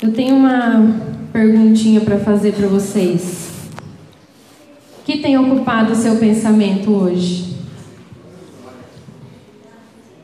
Eu 0.00 0.12
tenho 0.12 0.36
uma 0.36 0.94
perguntinha 1.32 2.00
para 2.00 2.18
fazer 2.18 2.52
para 2.52 2.68
vocês. 2.68 3.48
O 5.00 5.04
que 5.04 5.18
tem 5.18 5.36
ocupado 5.36 5.92
o 5.92 5.96
seu 5.96 6.16
pensamento 6.16 6.92
hoje? 6.92 7.56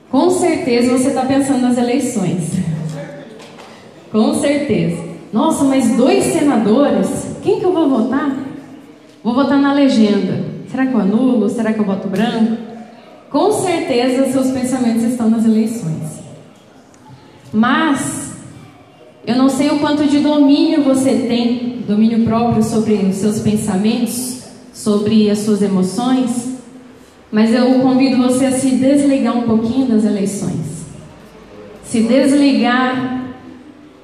Com 0.09 0.31
certeza 0.31 0.97
você 0.97 1.09
está 1.09 1.23
pensando 1.25 1.63
nas 1.63 1.77
eleições. 1.77 2.53
Com 4.13 4.35
certeza. 4.35 5.03
Nossa, 5.33 5.65
mas 5.65 5.97
dois 5.97 6.23
senadores? 6.23 7.35
Quem 7.43 7.59
que 7.59 7.67
eu 7.67 7.73
vou 7.73 7.91
votar? 7.91 8.33
Vou 9.25 9.35
votar 9.35 9.59
na 9.59 9.73
legenda. 9.73 10.45
Será 10.71 10.87
que 10.87 10.95
eu 10.95 11.01
anulo? 11.01 11.49
Será 11.49 11.73
que 11.73 11.81
eu 11.81 11.85
voto 11.85 12.07
branco? 12.07 12.57
Com 13.29 13.51
certeza 13.51 14.31
seus 14.31 14.53
pensamentos 14.53 15.03
estão 15.03 15.29
nas 15.29 15.45
eleições. 15.45 16.21
Mas 17.53 18.24
eu 19.27 19.37
não 19.37 19.49
sei 19.49 19.71
o 19.71 19.79
quanto 19.79 20.05
de 20.05 20.19
domínio 20.19 20.83
você 20.83 21.15
tem, 21.15 21.83
domínio 21.87 22.25
próprio 22.25 22.63
sobre 22.63 22.95
os 22.95 23.17
seus 23.17 23.41
pensamentos, 23.41 24.43
sobre 24.73 25.31
as 25.31 25.39
suas 25.39 25.63
emoções, 25.63 26.59
mas 27.33 27.53
eu 27.55 27.81
convido 27.81 28.19
você 28.19 28.47
a 28.47 28.53
se 28.53 28.71
desligar 28.73 29.37
um 29.37 29.43
pouquinho 29.43 29.87
das 29.87 30.05
eleições. 30.05 30.85
Se 31.85 32.03
desligar 32.03 33.25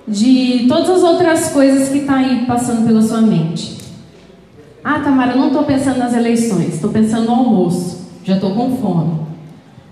de 0.09 0.67
todas 0.69 0.91
as 0.91 1.03
outras 1.03 1.51
coisas 1.51 1.89
que 1.91 1.99
estão 1.99 2.15
tá 2.15 2.21
aí 2.21 2.45
passando 2.47 2.87
pela 2.87 3.03
sua 3.03 3.21
mente. 3.21 3.79
Ah, 4.83 5.01
Tamara, 5.01 5.37
não 5.37 5.49
estou 5.49 5.65
pensando 5.65 5.99
nas 5.99 6.15
eleições, 6.15 6.75
estou 6.75 6.91
pensando 6.91 7.27
no 7.27 7.33
almoço, 7.33 8.09
já 8.25 8.35
estou 8.35 8.55
com 8.55 8.77
fome. 8.79 9.21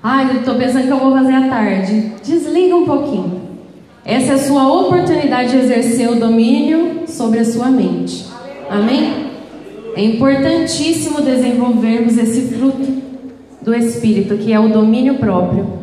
Ah, 0.02 0.24
estou 0.32 0.54
pensando 0.54 0.86
que 0.86 0.92
eu 0.92 0.98
vou 0.98 1.12
fazer 1.12 1.34
à 1.34 1.48
tarde. 1.48 2.12
Desliga 2.24 2.74
um 2.74 2.86
pouquinho. 2.86 3.37
Essa 4.08 4.32
é 4.32 4.34
a 4.36 4.38
sua 4.38 4.66
oportunidade 4.72 5.50
de 5.50 5.58
exercer 5.58 6.10
o 6.10 6.14
domínio 6.14 7.02
sobre 7.06 7.40
a 7.40 7.44
sua 7.44 7.66
mente. 7.66 8.24
Amém? 8.70 9.28
É 9.94 10.02
importantíssimo 10.02 11.20
desenvolvermos 11.20 12.16
esse 12.16 12.54
fruto 12.54 13.02
do 13.60 13.74
Espírito, 13.74 14.38
que 14.38 14.50
é 14.50 14.58
o 14.58 14.70
domínio 14.70 15.16
próprio. 15.16 15.74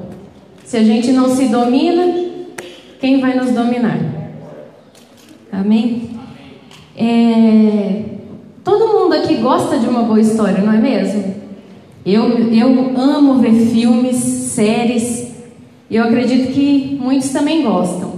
Se 0.63 0.75
a 0.75 0.83
gente 0.83 1.11
não 1.11 1.35
se 1.35 1.49
domina, 1.49 2.15
quem 2.99 3.21
vai 3.21 3.35
nos 3.35 3.51
dominar? 3.51 3.99
Amém? 5.51 6.09
É... 6.97 8.05
Todo 8.63 8.87
mundo 8.87 9.13
aqui 9.13 9.35
gosta 9.35 9.77
de 9.77 9.87
uma 9.87 10.01
boa 10.01 10.19
história, 10.19 10.63
não 10.63 10.73
é 10.73 10.77
mesmo? 10.79 11.35
Eu, 12.03 12.23
eu 12.51 12.97
amo 12.97 13.35
ver 13.35 13.53
filmes, 13.53 14.15
séries, 14.15 15.31
e 15.91 15.95
eu 15.95 16.03
acredito 16.05 16.51
que 16.51 16.97
muitos 16.99 17.29
também 17.29 17.61
gostam. 17.61 18.14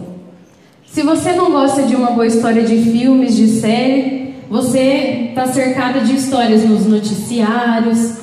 Se 0.98 1.04
você 1.04 1.34
não 1.34 1.52
gosta 1.52 1.84
de 1.84 1.96
uma 1.96 2.10
boa 2.10 2.26
história 2.26 2.64
de 2.64 2.76
filmes, 2.76 3.36
de 3.36 3.48
série, 3.60 4.34
você 4.50 5.28
está 5.30 5.46
cercada 5.46 6.00
de 6.00 6.16
histórias 6.16 6.68
nos 6.68 6.88
noticiários, 6.88 8.16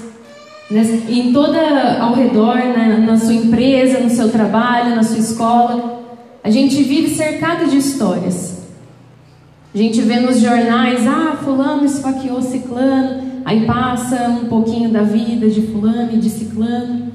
né, 0.68 0.82
em 1.08 1.32
toda 1.32 2.00
ao 2.00 2.14
redor, 2.14 2.56
né, 2.56 3.00
na 3.06 3.16
sua 3.16 3.32
empresa, 3.32 4.00
no 4.00 4.10
seu 4.10 4.28
trabalho, 4.28 4.96
na 4.96 5.04
sua 5.04 5.18
escola. 5.18 6.02
A 6.42 6.50
gente 6.50 6.82
vive 6.82 7.14
cercado 7.14 7.70
de 7.70 7.76
histórias. 7.76 8.64
A 9.72 9.78
gente 9.78 10.00
vê 10.00 10.18
nos 10.18 10.40
jornais, 10.40 11.06
ah, 11.06 11.38
fulano 11.44 11.84
esfaqueou 11.84 12.42
ciclano, 12.42 13.22
aí 13.44 13.64
passa 13.64 14.28
um 14.30 14.46
pouquinho 14.46 14.90
da 14.90 15.02
vida 15.02 15.48
de 15.48 15.62
fulano 15.62 16.12
e 16.12 16.16
de 16.16 16.28
ciclano. 16.28 17.13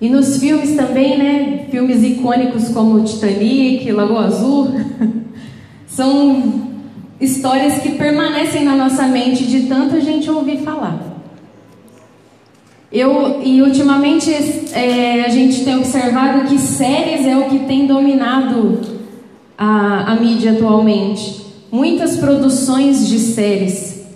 E 0.00 0.08
nos 0.08 0.38
filmes 0.38 0.76
também, 0.76 1.18
né? 1.18 1.66
Filmes 1.70 2.02
icônicos 2.02 2.68
como 2.68 3.02
Titanic, 3.02 3.90
Lagoa 3.90 4.26
Azul, 4.26 4.68
são 5.88 6.66
histórias 7.20 7.78
que 7.78 7.92
permanecem 7.92 8.64
na 8.64 8.76
nossa 8.76 9.06
mente 9.06 9.46
de 9.46 9.62
tanto 9.62 9.96
a 9.96 10.00
gente 10.00 10.30
ouvir 10.30 10.58
falar. 10.58 11.16
Eu, 12.92 13.42
e 13.42 13.62
ultimamente 13.62 14.32
é, 14.72 15.24
a 15.24 15.28
gente 15.28 15.64
tem 15.64 15.76
observado 15.76 16.46
que 16.46 16.58
séries 16.58 17.26
é 17.26 17.36
o 17.36 17.48
que 17.48 17.60
tem 17.60 17.86
dominado 17.86 18.80
a, 19.56 20.12
a 20.12 20.16
mídia 20.16 20.52
atualmente. 20.52 21.44
Muitas 21.72 22.16
produções 22.16 23.08
de 23.08 23.18
séries. 23.18 24.06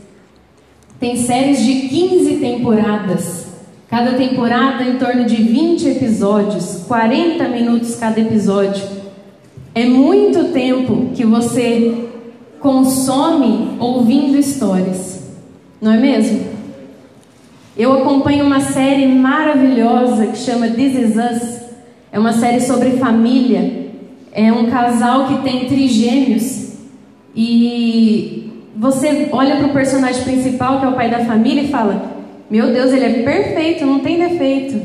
Tem 1.00 1.16
séries 1.16 1.64
de 1.64 1.88
15 1.88 2.36
temporadas. 2.36 3.49
Cada 3.90 4.12
temporada 4.12 4.84
em 4.84 4.98
torno 4.98 5.24
de 5.24 5.34
20 5.34 5.88
episódios, 5.88 6.84
40 6.86 7.48
minutos 7.48 7.96
cada 7.96 8.20
episódio. 8.20 8.86
É 9.74 9.84
muito 9.84 10.52
tempo 10.52 11.10
que 11.12 11.26
você 11.26 12.08
consome 12.60 13.76
ouvindo 13.80 14.38
histórias, 14.38 15.20
não 15.82 15.90
é 15.90 15.96
mesmo? 15.96 16.40
Eu 17.76 17.94
acompanho 17.94 18.44
uma 18.44 18.60
série 18.60 19.08
maravilhosa 19.08 20.28
que 20.28 20.38
chama 20.38 20.68
This 20.68 20.94
Is 20.94 21.16
Us. 21.16 21.60
É 22.12 22.18
uma 22.18 22.32
série 22.32 22.60
sobre 22.60 22.92
família. 22.92 23.88
É 24.30 24.52
um 24.52 24.70
casal 24.70 25.26
que 25.26 25.42
tem 25.42 25.66
trigêmeos. 25.66 26.74
E 27.34 28.52
você 28.76 29.30
olha 29.32 29.56
para 29.56 29.66
o 29.66 29.72
personagem 29.72 30.22
principal, 30.22 30.78
que 30.78 30.86
é 30.86 30.88
o 30.88 30.94
pai 30.94 31.10
da 31.10 31.24
família, 31.24 31.62
e 31.62 31.68
fala: 31.68 32.19
meu 32.50 32.72
Deus, 32.72 32.92
ele 32.92 33.04
é 33.04 33.22
perfeito, 33.22 33.86
não 33.86 34.00
tem 34.00 34.18
defeito. 34.18 34.82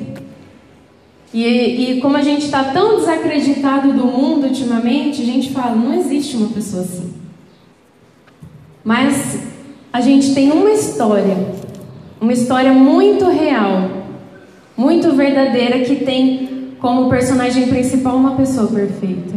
E, 1.34 1.98
e 1.98 2.00
como 2.00 2.16
a 2.16 2.22
gente 2.22 2.46
está 2.46 2.64
tão 2.66 2.98
desacreditado 2.98 3.92
do 3.92 4.06
mundo 4.06 4.46
ultimamente, 4.46 5.22
a 5.22 5.26
gente 5.26 5.52
fala, 5.52 5.76
não 5.76 5.94
existe 5.94 6.38
uma 6.38 6.50
pessoa 6.50 6.84
assim. 6.84 7.12
Mas 8.84 9.40
a 9.92 10.00
gente 10.00 10.34
tem 10.36 10.52
uma 10.52 10.72
história, 10.72 11.36
uma 12.22 12.32
história 12.32 12.72
muito 12.72 13.28
real, 13.30 13.90
muito 14.78 15.12
verdadeira, 15.14 15.80
que 15.80 15.96
tem 16.06 16.76
como 16.80 17.10
personagem 17.10 17.68
principal 17.68 18.16
uma 18.16 18.36
pessoa 18.36 18.68
perfeita. 18.68 19.34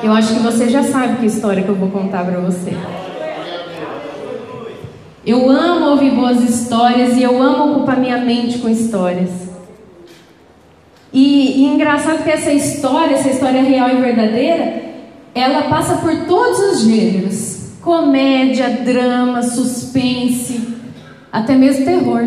Eu 0.00 0.12
acho 0.12 0.32
que 0.32 0.40
você 0.40 0.68
já 0.68 0.84
sabe 0.84 1.18
que 1.18 1.26
história 1.26 1.62
que 1.62 1.68
eu 1.68 1.74
vou 1.74 1.90
contar 1.90 2.24
para 2.24 2.38
você. 2.38 2.70
Eu 5.28 5.50
amo 5.50 5.90
ouvir 5.90 6.12
boas 6.12 6.42
histórias 6.42 7.14
e 7.14 7.22
eu 7.22 7.42
amo 7.42 7.72
ocupar 7.72 8.00
minha 8.00 8.16
mente 8.16 8.60
com 8.60 8.66
histórias. 8.66 9.28
E, 11.12 11.60
e 11.60 11.64
engraçado 11.66 12.24
que 12.24 12.30
essa 12.30 12.50
história, 12.50 13.14
essa 13.14 13.28
história 13.28 13.62
real 13.62 13.90
e 13.90 14.00
verdadeira, 14.00 14.82
ela 15.34 15.68
passa 15.68 15.98
por 15.98 16.24
todos 16.24 16.58
os 16.60 16.80
gêneros: 16.80 17.72
comédia, 17.82 18.70
drama, 18.70 19.42
suspense, 19.42 20.66
até 21.30 21.54
mesmo 21.54 21.84
terror. 21.84 22.24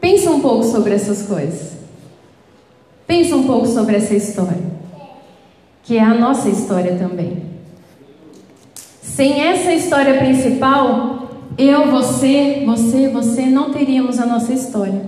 Pensa 0.00 0.30
um 0.30 0.40
pouco 0.40 0.64
sobre 0.64 0.94
essas 0.94 1.26
coisas. 1.26 1.76
Pensa 3.06 3.36
um 3.36 3.46
pouco 3.46 3.66
sobre 3.66 3.96
essa 3.96 4.14
história, 4.14 4.64
que 5.82 5.98
é 5.98 6.02
a 6.02 6.14
nossa 6.14 6.48
história 6.48 6.96
também. 6.96 7.59
Sem 9.20 9.38
essa 9.38 9.70
história 9.70 10.14
principal, 10.14 11.28
eu, 11.58 11.90
você, 11.90 12.62
você, 12.64 13.06
você 13.10 13.42
não 13.42 13.68
teríamos 13.70 14.18
a 14.18 14.24
nossa 14.24 14.50
história. 14.50 15.02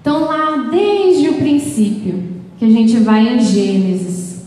Então, 0.00 0.26
lá 0.26 0.68
desde 0.70 1.28
o 1.28 1.34
princípio, 1.34 2.22
que 2.56 2.64
a 2.66 2.70
gente 2.70 2.98
vai 2.98 3.26
em 3.26 3.40
Gênesis, 3.40 4.44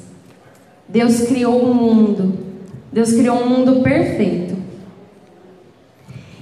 Deus 0.87 1.23
criou 1.23 1.61
o 1.61 1.71
um 1.71 1.73
mundo. 1.73 2.39
Deus 2.89 3.11
criou 3.11 3.35
um 3.43 3.49
mundo 3.49 3.83
perfeito. 3.83 4.55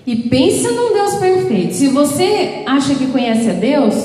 E 0.05 0.15
pensa 0.29 0.69
num 0.69 0.93
Deus 0.93 1.15
perfeito. 1.15 1.73
Se 1.73 1.87
você 1.87 2.61
acha 2.67 2.93
que 2.93 3.07
conhece 3.07 3.49
a 3.49 3.53
Deus, 3.53 3.95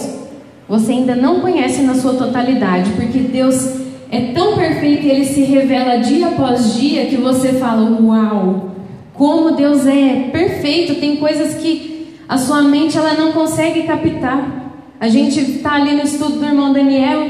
você 0.66 0.92
ainda 0.92 1.14
não 1.14 1.42
conhece 1.42 1.82
na 1.82 1.94
sua 1.96 2.14
totalidade, 2.14 2.92
porque 2.92 3.18
Deus 3.18 3.91
é 4.12 4.20
tão 4.34 4.54
perfeito 4.56 5.06
e 5.06 5.10
ele 5.10 5.24
se 5.24 5.40
revela 5.40 5.96
dia 5.96 6.28
após 6.28 6.74
dia 6.74 7.06
que 7.06 7.16
você 7.16 7.54
fala: 7.54 7.98
Uau, 7.98 8.72
como 9.14 9.52
Deus 9.52 9.86
é 9.86 10.28
perfeito. 10.30 11.00
Tem 11.00 11.16
coisas 11.16 11.54
que 11.54 12.14
a 12.28 12.36
sua 12.36 12.60
mente 12.60 12.98
ela 12.98 13.14
não 13.14 13.32
consegue 13.32 13.84
captar. 13.84 14.70
A 15.00 15.08
gente 15.08 15.40
está 15.40 15.76
ali 15.76 15.94
no 15.94 16.02
estudo 16.02 16.38
do 16.38 16.44
irmão 16.44 16.74
Daniel, 16.74 17.26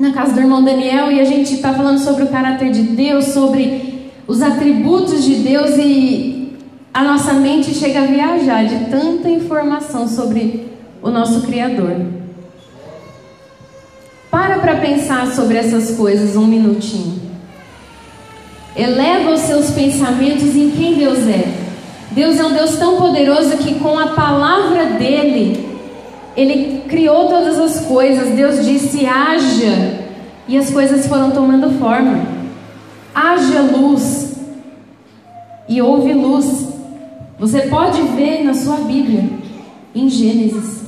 na 0.00 0.12
casa 0.12 0.32
do 0.32 0.40
irmão 0.40 0.64
Daniel, 0.64 1.12
e 1.12 1.20
a 1.20 1.24
gente 1.24 1.52
está 1.52 1.74
falando 1.74 1.98
sobre 1.98 2.24
o 2.24 2.28
caráter 2.28 2.70
de 2.70 2.82
Deus, 2.82 3.26
sobre 3.26 4.10
os 4.26 4.40
atributos 4.40 5.22
de 5.22 5.34
Deus, 5.36 5.76
e 5.76 6.54
a 6.92 7.04
nossa 7.04 7.34
mente 7.34 7.74
chega 7.74 8.00
a 8.00 8.06
viajar 8.06 8.64
de 8.64 8.86
tanta 8.86 9.28
informação 9.28 10.08
sobre 10.08 10.68
o 11.02 11.10
nosso 11.10 11.42
Criador. 11.42 12.13
Para 14.34 14.58
para 14.58 14.74
pensar 14.78 15.28
sobre 15.28 15.56
essas 15.56 15.96
coisas 15.96 16.34
um 16.34 16.44
minutinho. 16.44 17.22
Eleva 18.76 19.30
os 19.30 19.42
seus 19.42 19.70
pensamentos 19.70 20.56
em 20.56 20.70
quem 20.70 20.96
Deus 20.96 21.20
é. 21.28 21.44
Deus 22.10 22.40
é 22.40 22.44
um 22.44 22.52
Deus 22.52 22.76
tão 22.76 22.96
poderoso 22.96 23.56
que 23.58 23.76
com 23.76 23.96
a 23.96 24.08
palavra 24.08 24.86
dele 24.86 25.78
Ele 26.36 26.82
criou 26.88 27.28
todas 27.28 27.60
as 27.60 27.86
coisas, 27.86 28.30
Deus 28.30 28.64
disse: 28.64 29.06
haja, 29.06 30.00
e 30.48 30.58
as 30.58 30.68
coisas 30.68 31.06
foram 31.06 31.30
tomando 31.30 31.78
forma. 31.78 32.26
Haja 33.14 33.60
luz, 33.60 34.34
e 35.68 35.80
houve 35.80 36.12
luz. 36.12 36.70
Você 37.38 37.68
pode 37.68 38.02
ver 38.16 38.42
na 38.42 38.54
sua 38.54 38.78
Bíblia, 38.78 39.30
em 39.94 40.08
Gênesis. 40.08 40.82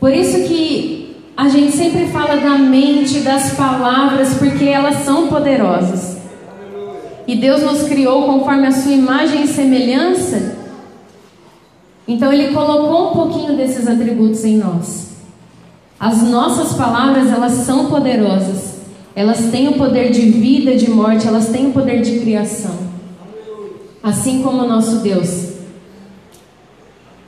Por 0.00 0.12
isso 0.12 0.48
que 0.48 0.95
a 1.36 1.48
gente 1.50 1.72
sempre 1.72 2.06
fala 2.06 2.36
da 2.36 2.56
mente, 2.56 3.20
das 3.20 3.52
palavras, 3.52 4.34
porque 4.34 4.64
elas 4.64 5.04
são 5.04 5.28
poderosas. 5.28 6.16
E 7.26 7.36
Deus 7.36 7.62
nos 7.62 7.82
criou 7.82 8.22
conforme 8.24 8.66
a 8.66 8.72
sua 8.72 8.92
imagem 8.92 9.42
e 9.42 9.48
semelhança. 9.48 10.56
Então 12.08 12.32
ele 12.32 12.54
colocou 12.54 13.10
um 13.10 13.12
pouquinho 13.12 13.56
desses 13.56 13.86
atributos 13.86 14.44
em 14.44 14.56
nós. 14.56 15.08
As 16.00 16.22
nossas 16.22 16.72
palavras, 16.74 17.30
elas 17.30 17.52
são 17.52 17.86
poderosas. 17.86 18.76
Elas 19.14 19.50
têm 19.50 19.68
o 19.68 19.74
poder 19.74 20.10
de 20.10 20.22
vida, 20.30 20.74
de 20.76 20.88
morte, 20.88 21.26
elas 21.26 21.48
têm 21.48 21.66
o 21.66 21.72
poder 21.72 22.00
de 22.00 22.20
criação. 22.20 22.78
Assim 24.02 24.42
como 24.42 24.62
o 24.62 24.68
nosso 24.68 24.96
Deus. 24.98 25.54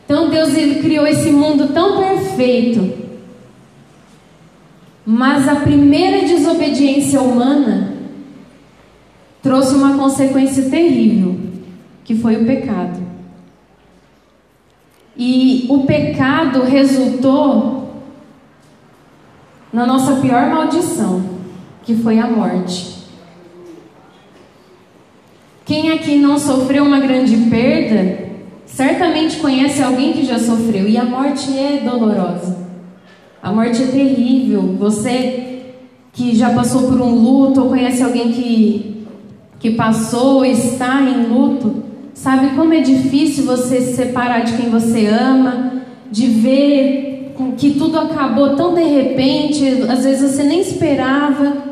Então 0.04 0.31
Deus 0.31 0.54
ele 0.54 0.81
criou 0.81 1.06
esse 1.06 1.31
mundo 1.31 1.72
tão 1.75 1.99
perfeito. 1.99 3.07
Mas 5.10 5.49
a 5.49 5.55
primeira 5.55 6.26
desobediência 6.26 7.19
humana 7.22 7.94
trouxe 9.43 9.75
uma 9.75 9.96
consequência 9.96 10.69
terrível, 10.69 11.34
que 12.05 12.14
foi 12.14 12.37
o 12.37 12.44
pecado. 12.44 13.00
E 15.16 15.64
o 15.70 15.87
pecado 15.87 16.60
resultou 16.62 18.02
na 19.72 19.87
nossa 19.87 20.16
pior 20.16 20.50
maldição, 20.50 21.25
que 21.84 21.94
foi 21.94 22.19
a 22.19 22.26
morte. 22.26 22.99
Quem 25.64 25.90
aqui 25.90 26.16
não 26.16 26.38
sofreu 26.38 26.84
uma 26.84 27.00
grande 27.00 27.34
perda, 27.49 28.28
certamente 28.66 29.38
conhece 29.38 29.82
alguém 29.82 30.12
que 30.12 30.26
já 30.26 30.38
sofreu, 30.38 30.87
e 30.87 30.99
a 30.99 31.04
morte 31.06 31.58
é 31.58 31.81
dolorosa. 31.82 32.67
A 33.43 33.52
morte 33.52 33.82
é 33.82 33.87
terrível. 33.87 34.76
Você 34.79 35.49
que 36.12 36.35
já 36.35 36.50
passou 36.50 36.88
por 36.88 37.00
um 37.00 37.14
luto 37.14 37.62
ou 37.62 37.69
conhece 37.69 38.02
alguém 38.02 38.32
que, 38.32 39.06
que 39.61 39.70
passou, 39.70 40.44
está 40.44 41.00
em 41.00 41.26
luto, 41.26 41.85
sabe 42.12 42.56
como 42.56 42.75
é 42.75 42.81
difícil 42.81 43.44
você 43.44 43.81
se 43.81 43.94
separar 43.94 44.40
de 44.40 44.55
quem 44.55 44.69
você 44.69 45.06
ama, 45.06 45.82
de 46.11 46.26
ver 46.26 47.08
que 47.56 47.73
tudo 47.73 47.99
acabou 47.99 48.56
tão 48.56 48.75
de 48.75 48.82
repente, 48.82 49.82
às 49.88 50.05
vezes 50.05 50.32
você 50.32 50.43
nem 50.43 50.61
esperava. 50.61 51.69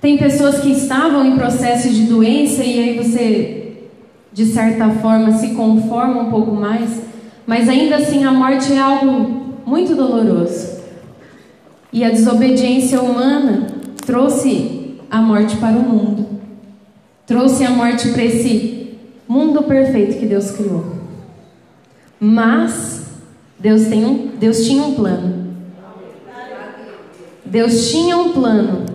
Tem 0.00 0.16
pessoas 0.16 0.60
que 0.60 0.70
estavam 0.70 1.26
em 1.26 1.36
processo 1.36 1.90
de 1.90 2.04
doença 2.04 2.64
e 2.64 2.78
aí 2.78 2.96
você, 2.96 3.74
de 4.32 4.46
certa 4.46 4.88
forma, 4.88 5.32
se 5.32 5.48
conforma 5.48 6.22
um 6.22 6.30
pouco 6.30 6.54
mais, 6.54 7.02
mas 7.46 7.68
ainda 7.68 7.96
assim 7.96 8.24
a 8.24 8.32
morte 8.32 8.72
é 8.72 8.78
algo 8.78 9.39
muito 9.70 9.94
doloroso. 9.94 10.80
E 11.92 12.04
a 12.04 12.10
desobediência 12.10 13.00
humana 13.00 13.68
trouxe 14.04 14.98
a 15.10 15.20
morte 15.20 15.56
para 15.56 15.76
o 15.76 15.82
mundo, 15.82 16.40
trouxe 17.26 17.64
a 17.64 17.70
morte 17.70 18.10
para 18.10 18.24
esse 18.24 18.98
mundo 19.26 19.62
perfeito 19.62 20.18
que 20.18 20.26
Deus 20.26 20.50
criou. 20.50 20.84
Mas 22.18 23.06
Deus, 23.58 23.86
tem 23.86 24.04
um, 24.04 24.32
Deus 24.38 24.64
tinha 24.64 24.82
um 24.82 24.94
plano. 24.94 25.50
Deus 27.44 27.90
tinha 27.90 28.16
um 28.16 28.32
plano 28.32 28.90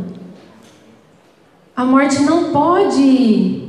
a 1.76 1.84
morte 1.84 2.22
não 2.22 2.54
pode 2.54 3.64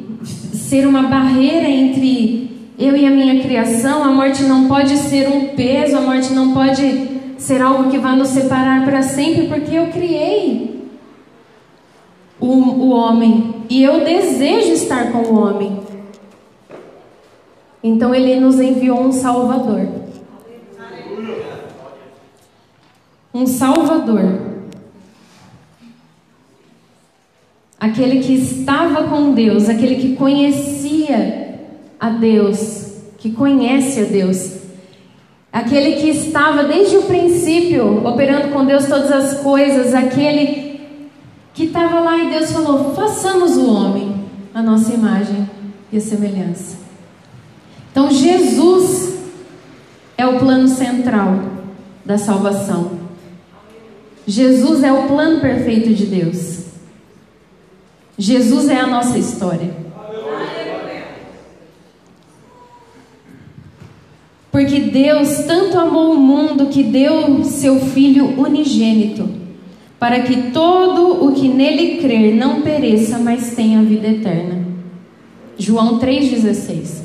ser 0.55 0.87
uma 0.87 1.02
barreira 1.02 1.69
entre 1.69 2.56
eu 2.78 2.96
e 2.96 3.06
a 3.06 3.11
minha 3.11 3.43
criação, 3.43 4.05
a 4.05 4.08
morte 4.08 4.43
não 4.43 4.69
pode 4.69 4.96
ser 4.96 5.28
um 5.28 5.49
peso, 5.56 5.96
a 5.96 6.00
morte 6.00 6.32
não 6.32 6.52
pode 6.52 7.34
ser 7.38 7.61
algo 7.62 7.90
que 7.90 7.99
vai 7.99 8.17
nos 8.17 8.28
separar 8.28 8.84
para 8.84 9.02
sempre, 9.02 9.46
porque 9.46 9.75
eu 9.75 9.88
criei 9.88 10.87
o, 12.38 12.46
o 12.46 12.90
homem 12.90 13.64
e 13.70 13.82
eu 13.82 14.05
desejo 14.05 14.73
estar 14.73 15.11
com 15.11 15.19
o 15.19 15.40
homem. 15.40 15.81
Então 17.82 18.14
ele 18.14 18.38
nos 18.40 18.61
enviou 18.61 19.00
um 19.00 19.12
Salvador. 19.12 19.87
Um 23.32 23.46
Salvador. 23.46 24.46
aquele 27.78 28.20
que 28.20 28.34
estava 28.34 29.05
com 29.05 29.32
Deus, 29.32 29.69
aquele 29.69 29.96
que 29.96 30.17
conhecia 30.17 31.45
a 31.98 32.10
Deus, 32.10 32.93
que 33.19 33.32
conhece 33.32 34.00
a 34.00 34.04
Deus, 34.04 34.52
aquele 35.52 36.00
que 36.00 36.10
estava 36.10 36.64
desde 36.64 36.96
o 36.96 37.02
princípio 37.02 38.06
operando 38.06 38.48
com 38.48 38.64
Deus 38.64 38.87
todas 38.87 39.10
as 39.10 39.40
coisas, 39.40 39.94
aquele 39.94 40.81
que 41.54 41.64
estava 41.64 42.00
lá 42.00 42.19
e 42.19 42.31
Deus 42.31 42.52
falou: 42.52 42.94
façamos 42.94 43.56
o 43.56 43.72
homem 43.72 44.26
a 44.56 44.62
nossa 44.62 44.93
imagem 44.93 45.48
e 45.93 46.00
semelhança. 46.00 46.76
Então, 47.93 48.10
Jesus 48.10 49.19
é 50.16 50.26
o 50.26 50.38
plano 50.38 50.66
central 50.69 51.42
da 52.04 52.16
salvação. 52.16 52.92
Jesus 54.26 54.82
é 54.82 54.92
o 54.92 55.06
plano 55.06 55.40
perfeito 55.40 55.94
de 55.94 56.06
Deus. 56.06 56.64
Jesus 58.19 58.69
é 58.69 58.81
a 58.81 58.87
nossa 58.87 59.19
história. 59.19 59.86
Porque 64.56 64.81
Deus 64.81 65.41
tanto 65.41 65.79
amou 65.79 66.14
o 66.14 66.19
mundo 66.19 66.69
que 66.69 66.82
deu 66.82 67.44
seu 67.44 67.79
Filho 67.79 68.41
unigênito, 68.41 69.29
para 69.99 70.20
que 70.20 70.50
todo 70.50 71.26
o 71.26 71.32
que 71.35 71.47
nele 71.47 71.99
crer 71.99 72.35
não 72.35 72.62
pereça, 72.62 73.19
mas 73.19 73.55
tenha 73.55 73.82
vida 73.82 74.08
eterna. 74.08 74.64
João 75.58 75.99
3,16. 75.99 77.03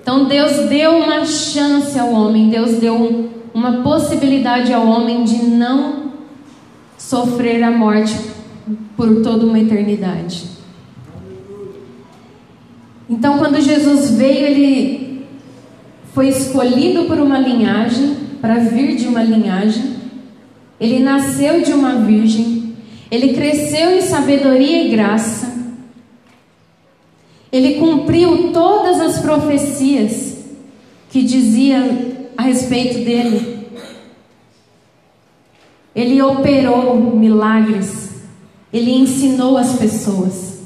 Então 0.00 0.26
Deus 0.26 0.68
deu 0.68 0.98
uma 0.98 1.24
chance 1.24 1.98
ao 1.98 2.12
homem, 2.12 2.48
Deus 2.48 2.78
deu 2.78 3.28
uma 3.52 3.82
possibilidade 3.82 4.72
ao 4.72 4.86
homem 4.86 5.24
de 5.24 5.44
não 5.46 6.12
sofrer 6.96 7.60
a 7.64 7.72
morte 7.72 8.16
por 8.96 9.20
toda 9.20 9.44
uma 9.44 9.58
eternidade. 9.58 10.44
Então, 13.10 13.36
quando 13.36 13.60
Jesus 13.60 14.12
veio, 14.12 14.46
ele 14.46 15.03
foi 16.14 16.28
escolhido 16.28 17.06
por 17.06 17.18
uma 17.18 17.38
linhagem, 17.40 18.16
para 18.40 18.60
vir 18.60 18.94
de 18.94 19.08
uma 19.08 19.22
linhagem. 19.22 19.96
Ele 20.80 21.00
nasceu 21.00 21.60
de 21.60 21.72
uma 21.72 21.96
virgem. 21.96 22.76
Ele 23.10 23.34
cresceu 23.34 23.90
em 23.90 24.00
sabedoria 24.00 24.84
e 24.84 24.90
graça. 24.90 25.52
Ele 27.50 27.74
cumpriu 27.80 28.52
todas 28.52 29.00
as 29.00 29.18
profecias 29.18 30.44
que 31.10 31.22
diziam 31.22 32.12
a 32.36 32.42
respeito 32.42 33.04
dele. 33.04 33.66
Ele 35.96 36.22
operou 36.22 36.96
milagres. 37.16 38.10
Ele 38.72 38.92
ensinou 38.92 39.56
as 39.56 39.76
pessoas. 39.78 40.60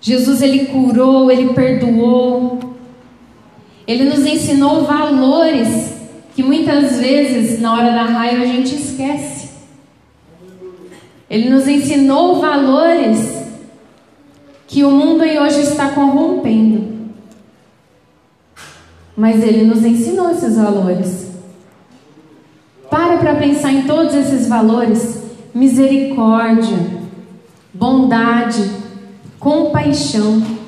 Jesus 0.00 0.42
ele 0.42 0.66
curou, 0.66 1.30
ele 1.30 1.52
perdoou. 1.54 2.71
Ele 3.86 4.04
nos 4.04 4.24
ensinou 4.24 4.84
valores 4.84 5.92
que 6.34 6.42
muitas 6.42 6.98
vezes 6.98 7.60
na 7.60 7.74
hora 7.74 7.92
da 7.92 8.04
raiva 8.04 8.42
a 8.42 8.46
gente 8.46 8.74
esquece. 8.74 9.50
Ele 11.28 11.48
nos 11.48 11.66
ensinou 11.66 12.40
valores 12.40 13.42
que 14.66 14.84
o 14.84 14.90
mundo 14.90 15.22
hoje 15.22 15.60
está 15.62 15.90
corrompendo. 15.90 17.10
Mas 19.16 19.42
ele 19.42 19.64
nos 19.64 19.84
ensinou 19.84 20.30
esses 20.30 20.56
valores. 20.56 21.30
Para 22.90 23.18
para 23.18 23.34
pensar 23.36 23.72
em 23.72 23.82
todos 23.82 24.14
esses 24.14 24.46
valores 24.46 25.22
misericórdia, 25.54 26.78
bondade, 27.72 28.70
compaixão. 29.38 30.61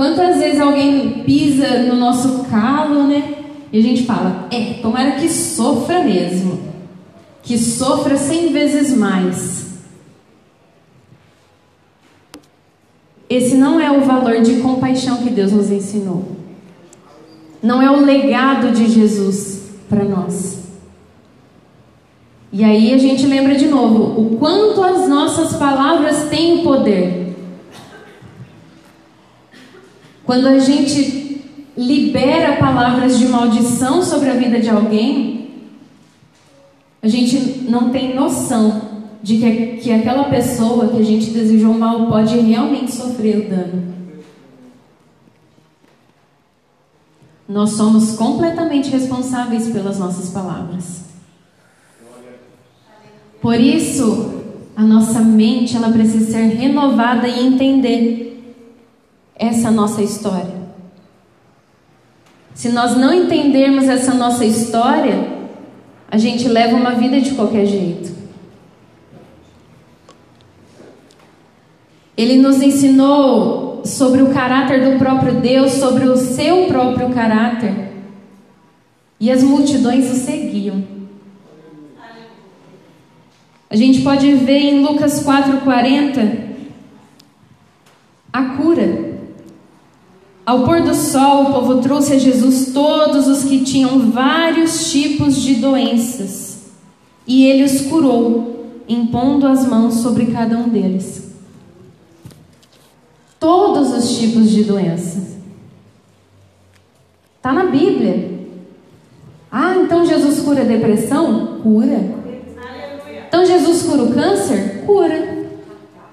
Quantas 0.00 0.38
vezes 0.38 0.58
alguém 0.58 1.24
pisa 1.24 1.80
no 1.80 1.94
nosso 1.94 2.44
calo, 2.44 3.06
né? 3.06 3.34
E 3.70 3.78
a 3.78 3.82
gente 3.82 4.06
fala, 4.06 4.48
é, 4.50 4.78
tomara 4.80 5.16
que 5.16 5.28
sofra 5.28 6.02
mesmo. 6.02 6.58
Que 7.42 7.58
sofra 7.58 8.16
cem 8.16 8.50
vezes 8.50 8.96
mais. 8.96 9.78
Esse 13.28 13.56
não 13.56 13.78
é 13.78 13.90
o 13.90 14.00
valor 14.00 14.40
de 14.40 14.62
compaixão 14.62 15.18
que 15.18 15.28
Deus 15.28 15.52
nos 15.52 15.70
ensinou. 15.70 16.24
não 17.62 17.82
é 17.82 17.90
o 17.90 18.02
legado 18.02 18.72
de 18.72 18.90
Jesus 18.90 19.68
para 19.86 20.02
nós. 20.02 20.62
E 22.50 22.64
aí 22.64 22.94
a 22.94 22.96
gente 22.96 23.26
lembra 23.26 23.54
de 23.54 23.66
novo 23.66 24.18
o 24.18 24.38
quanto 24.38 24.82
as 24.82 25.06
nossas 25.06 25.52
palavras 25.58 26.30
têm 26.30 26.64
poder. 26.64 27.29
Quando 30.30 30.46
a 30.46 30.60
gente 30.60 31.44
libera 31.76 32.54
palavras 32.58 33.18
de 33.18 33.26
maldição 33.26 34.00
sobre 34.00 34.28
a 34.30 34.34
vida 34.34 34.60
de 34.60 34.70
alguém, 34.70 35.50
a 37.02 37.08
gente 37.08 37.64
não 37.68 37.90
tem 37.90 38.14
noção 38.14 38.80
de 39.20 39.38
que, 39.38 39.66
que 39.78 39.92
aquela 39.92 40.30
pessoa 40.30 40.86
que 40.86 40.98
a 40.98 41.04
gente 41.04 41.30
desejou 41.30 41.74
mal 41.74 42.06
pode 42.06 42.38
realmente 42.38 42.92
sofrer 42.92 43.38
o 43.38 43.50
dano. 43.50 43.92
Nós 47.48 47.70
somos 47.70 48.12
completamente 48.12 48.88
responsáveis 48.88 49.68
pelas 49.70 49.98
nossas 49.98 50.30
palavras. 50.30 51.06
Por 53.42 53.58
isso, 53.58 54.44
a 54.76 54.84
nossa 54.84 55.18
mente 55.18 55.74
ela 55.74 55.90
precisa 55.90 56.30
ser 56.30 56.54
renovada 56.54 57.26
e 57.26 57.44
entender 57.44 58.29
essa 59.40 59.70
nossa 59.70 60.02
história. 60.02 60.60
Se 62.54 62.68
nós 62.68 62.94
não 62.94 63.12
entendermos 63.12 63.88
essa 63.88 64.12
nossa 64.12 64.44
história, 64.44 65.40
a 66.10 66.18
gente 66.18 66.46
leva 66.46 66.76
uma 66.76 66.90
vida 66.92 67.18
de 67.18 67.30
qualquer 67.30 67.64
jeito. 67.64 68.14
Ele 72.14 72.36
nos 72.36 72.60
ensinou 72.60 73.80
sobre 73.82 74.20
o 74.20 74.30
caráter 74.30 74.90
do 74.92 74.98
próprio 74.98 75.40
Deus, 75.40 75.72
sobre 75.72 76.04
o 76.04 76.18
seu 76.18 76.66
próprio 76.66 77.08
caráter. 77.08 77.88
E 79.18 79.30
as 79.30 79.42
multidões 79.42 80.10
o 80.10 80.16
seguiam. 80.16 80.84
A 83.70 83.76
gente 83.76 84.02
pode 84.02 84.34
ver 84.34 84.58
em 84.58 84.82
Lucas 84.82 85.24
4,40 85.24 86.50
a 88.32 88.44
cura. 88.56 89.09
Ao 90.50 90.64
pôr 90.64 90.82
do 90.82 90.92
sol, 90.92 91.44
o 91.44 91.52
povo 91.52 91.80
trouxe 91.80 92.14
a 92.14 92.18
Jesus 92.18 92.72
todos 92.72 93.28
os 93.28 93.44
que 93.44 93.60
tinham 93.60 94.10
vários 94.10 94.90
tipos 94.90 95.36
de 95.36 95.54
doenças, 95.54 96.72
e 97.24 97.44
ele 97.44 97.62
os 97.62 97.82
curou, 97.82 98.66
impondo 98.88 99.46
as 99.46 99.64
mãos 99.64 99.98
sobre 99.98 100.26
cada 100.26 100.58
um 100.58 100.68
deles. 100.68 101.30
Todos 103.38 103.92
os 103.92 104.18
tipos 104.18 104.50
de 104.50 104.64
doenças. 104.64 105.36
Está 107.36 107.52
na 107.52 107.66
Bíblia. 107.66 108.40
Ah, 109.52 109.76
então 109.76 110.04
Jesus 110.04 110.40
cura 110.40 110.62
a 110.62 110.64
depressão? 110.64 111.60
Cura. 111.62 112.12
Então 113.28 113.46
Jesus 113.46 113.84
cura 113.84 114.02
o 114.02 114.12
câncer? 114.12 114.82
Cura. 114.84 115.46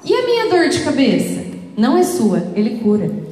E 0.05 0.13
a 0.13 0.25
minha 0.27 0.49
dor 0.51 0.69
de 0.69 0.81
cabeça? 0.81 1.43
Não 1.75 1.97
é 1.97 2.03
sua, 2.03 2.51
ele 2.55 2.81
cura. 2.81 3.26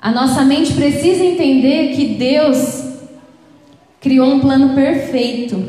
A 0.00 0.10
nossa 0.10 0.42
mente 0.44 0.72
precisa 0.72 1.22
entender 1.22 1.94
que 1.94 2.14
Deus 2.14 2.84
criou 4.00 4.28
um 4.28 4.40
plano 4.40 4.74
perfeito. 4.74 5.62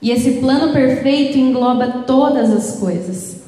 E 0.00 0.10
esse 0.10 0.32
plano 0.40 0.72
perfeito 0.72 1.36
engloba 1.36 2.04
todas 2.06 2.50
as 2.50 2.78
coisas. 2.78 3.42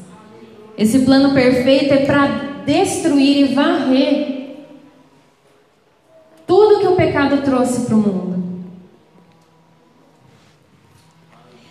Esse 0.77 1.01
plano 1.01 1.33
perfeito 1.33 1.95
é 1.95 2.05
para 2.05 2.27
destruir 2.67 3.51
e 3.51 3.55
varrer 3.55 4.41
tudo 6.47 6.81
que 6.81 6.89
o 6.89 6.97
pecado 6.97 7.43
trouxe 7.43 7.87
para 7.87 7.95
o 7.95 7.99
mundo. 7.99 8.43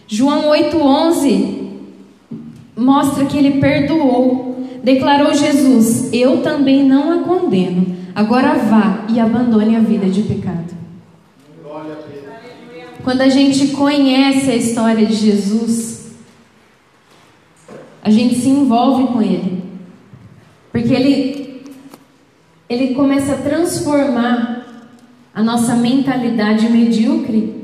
João 0.07 0.49
8,11 0.49 1.69
mostra 2.75 3.25
que 3.25 3.37
ele 3.37 3.59
perdoou. 3.59 4.65
Declarou 4.83 5.33
Jesus: 5.33 6.11
Eu 6.13 6.41
também 6.41 6.83
não 6.83 7.11
a 7.11 7.23
condeno. 7.23 7.98
Agora 8.15 8.55
vá 8.55 9.05
e 9.09 9.19
abandone 9.19 9.75
a 9.75 9.79
vida 9.79 10.09
de 10.09 10.23
pecado. 10.23 10.79
Quando 13.03 13.21
a 13.21 13.29
gente 13.29 13.69
conhece 13.69 14.51
a 14.51 14.55
história 14.55 15.05
de 15.05 15.13
Jesus, 15.13 16.11
a 18.03 18.09
gente 18.09 18.35
se 18.35 18.49
envolve 18.49 19.07
com 19.07 19.21
ele. 19.21 19.63
Porque 20.71 20.93
ele, 20.93 21.63
ele 22.67 22.93
começa 22.93 23.33
a 23.33 23.37
transformar 23.37 24.85
a 25.33 25.41
nossa 25.41 25.75
mentalidade 25.75 26.69
medíocre 26.69 27.59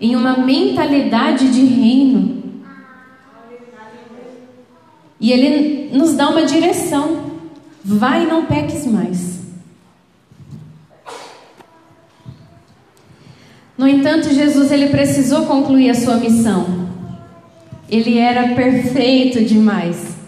em 0.00 0.14
uma 0.14 0.38
mentalidade 0.38 1.52
de 1.52 1.64
reino. 1.64 2.42
E 5.18 5.32
ele 5.32 5.96
nos 5.96 6.14
dá 6.14 6.28
uma 6.28 6.44
direção. 6.44 7.30
Vai 7.84 8.24
e 8.24 8.26
não 8.26 8.46
peques 8.46 8.86
mais. 8.86 9.39
No 13.80 13.88
entanto, 13.88 14.28
Jesus 14.28 14.70
ele 14.70 14.88
precisou 14.90 15.46
concluir 15.46 15.88
a 15.88 15.94
sua 15.94 16.16
missão. 16.16 16.86
Ele 17.88 18.18
era 18.18 18.54
perfeito 18.54 19.42
demais 19.42 20.18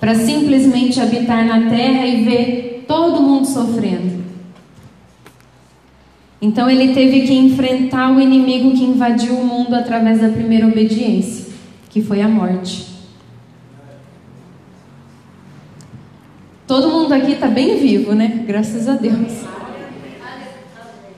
para 0.00 0.14
simplesmente 0.14 0.98
habitar 0.98 1.44
na 1.44 1.68
terra 1.68 2.06
e 2.06 2.24
ver 2.24 2.86
todo 2.88 3.20
mundo 3.20 3.46
sofrendo. 3.46 4.24
Então 6.40 6.70
ele 6.70 6.94
teve 6.94 7.26
que 7.26 7.34
enfrentar 7.34 8.10
o 8.10 8.18
inimigo 8.18 8.72
que 8.72 8.82
invadiu 8.82 9.34
o 9.34 9.44
mundo 9.44 9.74
através 9.74 10.22
da 10.22 10.30
primeira 10.30 10.66
obediência, 10.66 11.52
que 11.90 12.00
foi 12.00 12.22
a 12.22 12.28
morte. 12.28 12.86
Todo 16.66 16.88
mundo 16.88 17.12
aqui 17.12 17.32
está 17.32 17.48
bem 17.48 17.76
vivo, 17.76 18.14
né? 18.14 18.42
Graças 18.46 18.88
a 18.88 18.94
Deus. 18.94 19.52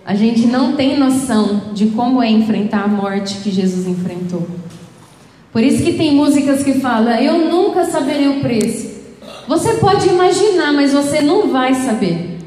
A 0.06 0.14
gente 0.14 0.46
não 0.46 0.72
tem 0.72 0.98
noção 0.98 1.72
de 1.72 1.86
como 1.86 2.22
é 2.22 2.30
enfrentar 2.30 2.84
a 2.84 2.88
morte 2.88 3.36
que 3.36 3.50
Jesus 3.50 3.86
enfrentou. 3.86 4.46
Por 5.50 5.62
isso 5.62 5.82
que 5.82 5.94
tem 5.94 6.14
músicas 6.14 6.62
que 6.62 6.74
falam: 6.74 7.14
Eu 7.14 7.50
nunca 7.50 7.84
saberei 7.86 8.28
o 8.28 8.40
preço. 8.40 8.92
Você 9.48 9.74
pode 9.74 10.08
imaginar, 10.08 10.72
mas 10.72 10.92
você 10.92 11.20
não 11.20 11.48
vai 11.48 11.74
saber. 11.74 12.38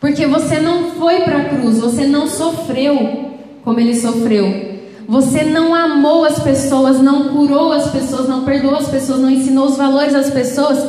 Porque 0.00 0.26
você 0.26 0.60
não 0.60 0.92
foi 0.92 1.20
para 1.20 1.38
a 1.38 1.44
cruz, 1.44 1.78
você 1.78 2.06
não 2.06 2.26
sofreu 2.26 3.30
como 3.62 3.80
ele 3.80 3.94
sofreu. 3.94 4.70
Você 5.06 5.44
não 5.44 5.74
amou 5.74 6.24
as 6.24 6.38
pessoas, 6.38 7.00
não 7.00 7.28
curou 7.28 7.72
as 7.72 7.90
pessoas, 7.90 8.28
não 8.28 8.44
perdoou 8.44 8.76
as 8.76 8.88
pessoas, 8.88 9.20
não 9.20 9.30
ensinou 9.30 9.66
os 9.66 9.76
valores 9.76 10.14
às 10.14 10.30
pessoas 10.30 10.88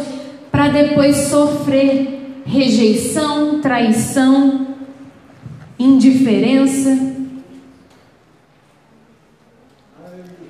para 0.51 0.67
depois 0.67 1.15
sofrer 1.29 2.41
rejeição, 2.45 3.59
traição, 3.61 4.70
indiferença. 5.81 7.11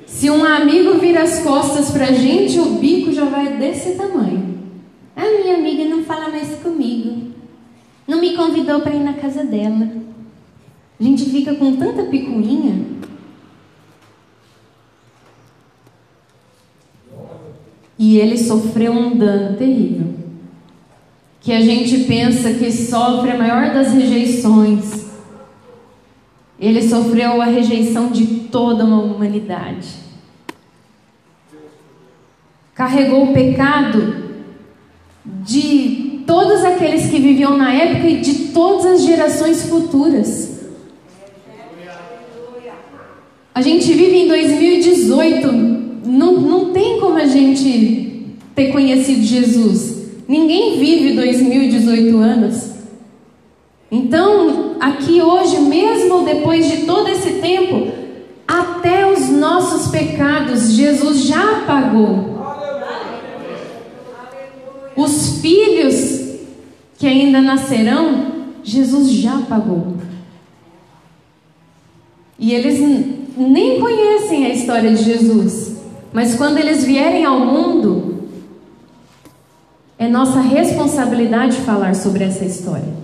Se 0.05 0.29
um 0.29 0.43
amigo 0.43 0.99
vira 0.99 1.23
as 1.23 1.39
costas 1.39 1.89
para 1.89 2.05
a 2.05 2.11
gente, 2.11 2.59
o 2.59 2.75
bico 2.75 3.11
já 3.11 3.25
vai 3.25 3.57
desse 3.57 3.95
tamanho. 3.95 4.59
A 5.15 5.21
minha 5.21 5.55
amiga 5.55 5.85
não 5.85 6.03
fala 6.03 6.29
mais 6.29 6.59
comigo. 6.59 7.31
Não 8.07 8.19
me 8.19 8.35
convidou 8.35 8.81
para 8.81 8.93
ir 8.93 9.03
na 9.03 9.13
casa 9.13 9.43
dela. 9.43 9.89
A 10.99 11.03
gente 11.03 11.25
fica 11.25 11.55
com 11.55 11.75
tanta 11.75 12.03
picuinha. 12.03 12.85
E 17.97 18.17
ele 18.17 18.37
sofreu 18.37 18.91
um 18.91 19.17
dano 19.17 19.57
terrível. 19.57 20.13
Que 21.39 21.53
a 21.53 21.61
gente 21.61 22.03
pensa 22.03 22.53
que 22.53 22.71
sofre 22.71 23.31
a 23.31 23.37
maior 23.37 23.73
das 23.73 23.93
rejeições. 23.93 25.10
Ele 26.61 26.87
sofreu 26.87 27.41
a 27.41 27.45
rejeição 27.45 28.09
de 28.09 28.25
toda 28.51 28.85
uma 28.85 29.01
humanidade. 29.01 29.87
Carregou 32.75 33.23
o 33.23 33.33
pecado 33.33 34.31
de 35.25 36.21
todos 36.27 36.63
aqueles 36.63 37.09
que 37.09 37.19
viviam 37.19 37.57
na 37.57 37.73
época 37.73 38.07
e 38.07 38.21
de 38.21 38.33
todas 38.49 38.85
as 38.85 39.03
gerações 39.03 39.63
futuras. 39.67 40.61
A 43.53 43.61
gente 43.61 43.91
vive 43.91 44.17
em 44.17 44.27
2018, 44.27 45.51
não, 46.05 46.39
não 46.39 46.71
tem 46.71 46.99
como 46.99 47.17
a 47.17 47.25
gente 47.25 48.37
ter 48.53 48.71
conhecido 48.71 49.23
Jesus. 49.23 50.09
Ninguém 50.27 50.77
vive 50.79 51.15
2018 51.15 52.17
anos. 52.17 52.71
Então, 53.91 54.40
aqui 54.81 55.21
hoje, 55.21 55.59
mesmo 55.59 56.25
depois 56.25 56.67
de 56.67 56.87
todo 56.87 57.07
esse 57.07 57.33
tempo, 57.33 57.91
até 58.47 59.05
os 59.05 59.29
nossos 59.29 59.91
pecados 59.91 60.71
Jesus 60.71 61.19
já 61.19 61.61
pagou. 61.67 62.31
Os 64.95 65.39
filhos 65.39 66.39
que 66.97 67.05
ainda 67.05 67.39
nascerão, 67.41 68.31
Jesus 68.63 69.11
já 69.11 69.37
pagou. 69.47 69.97
E 72.39 72.51
eles 72.51 72.79
nem 73.37 73.79
conhecem 73.79 74.47
a 74.47 74.49
história 74.49 74.91
de 74.95 75.03
Jesus, 75.03 75.77
mas 76.11 76.35
quando 76.35 76.57
eles 76.57 76.83
vierem 76.83 77.23
ao 77.23 77.39
mundo, 77.39 78.23
é 79.97 80.07
nossa 80.07 80.41
responsabilidade 80.41 81.57
falar 81.57 81.95
sobre 81.95 82.23
essa 82.23 82.43
história. 82.43 83.00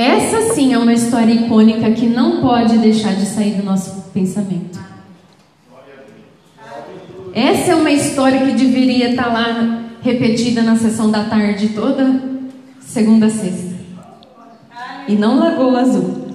Essa 0.00 0.54
sim 0.54 0.72
é 0.72 0.78
uma 0.78 0.94
história 0.94 1.30
icônica 1.30 1.90
que 1.90 2.06
não 2.06 2.40
pode 2.40 2.78
deixar 2.78 3.14
de 3.14 3.26
sair 3.26 3.56
do 3.56 3.62
nosso 3.62 4.10
pensamento. 4.14 4.80
Essa 7.34 7.72
é 7.72 7.74
uma 7.74 7.90
história 7.90 8.46
que 8.46 8.52
deveria 8.52 9.10
estar 9.10 9.26
lá 9.26 9.82
repetida 10.00 10.62
na 10.62 10.74
sessão 10.74 11.10
da 11.10 11.24
tarde 11.24 11.68
toda 11.74 12.18
segunda 12.80 13.26
a 13.26 13.28
sexta. 13.30 13.74
E 15.06 15.16
não 15.16 15.38
Lagoa 15.38 15.80
Azul. 15.80 16.30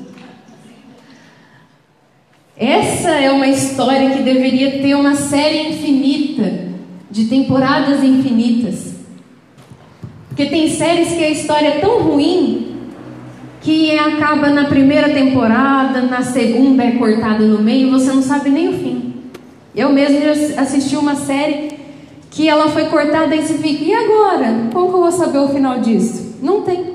Essa 2.56 3.10
é 3.10 3.32
uma 3.32 3.48
história 3.48 4.12
que 4.12 4.22
deveria 4.22 4.80
ter 4.80 4.94
uma 4.94 5.16
série 5.16 5.70
infinita, 5.70 6.70
de 7.10 7.26
temporadas 7.26 8.04
infinitas. 8.04 8.94
Porque 10.28 10.46
tem 10.46 10.70
séries 10.70 11.14
que 11.14 11.24
a 11.24 11.32
história 11.32 11.68
é 11.70 11.80
tão 11.80 12.04
ruim 12.04 12.65
que 13.66 13.98
acaba 13.98 14.52
na 14.52 14.66
primeira 14.66 15.10
temporada, 15.10 16.00
na 16.04 16.22
segunda 16.22 16.84
é 16.84 16.92
cortada 16.92 17.44
no 17.44 17.64
meio, 17.64 17.90
você 17.90 18.14
não 18.14 18.22
sabe 18.22 18.52
nem 18.52 18.70
o 18.70 18.74
fim. 18.74 19.14
Eu 19.76 19.92
mesmo 19.92 20.20
assisti 20.56 20.96
uma 20.96 21.16
série 21.16 21.72
que 22.30 22.48
ela 22.48 22.70
foi 22.70 22.86
cortada 22.86 23.36
e 23.36 23.42
você 23.42 23.56
fica, 23.56 23.84
e 23.84 23.92
agora? 23.92 24.70
Como 24.72 24.90
que 24.90 24.94
eu 24.94 25.02
vou 25.02 25.12
saber 25.12 25.40
o 25.40 25.48
final 25.48 25.80
disso? 25.80 26.36
Não 26.44 26.62
tem. 26.62 26.94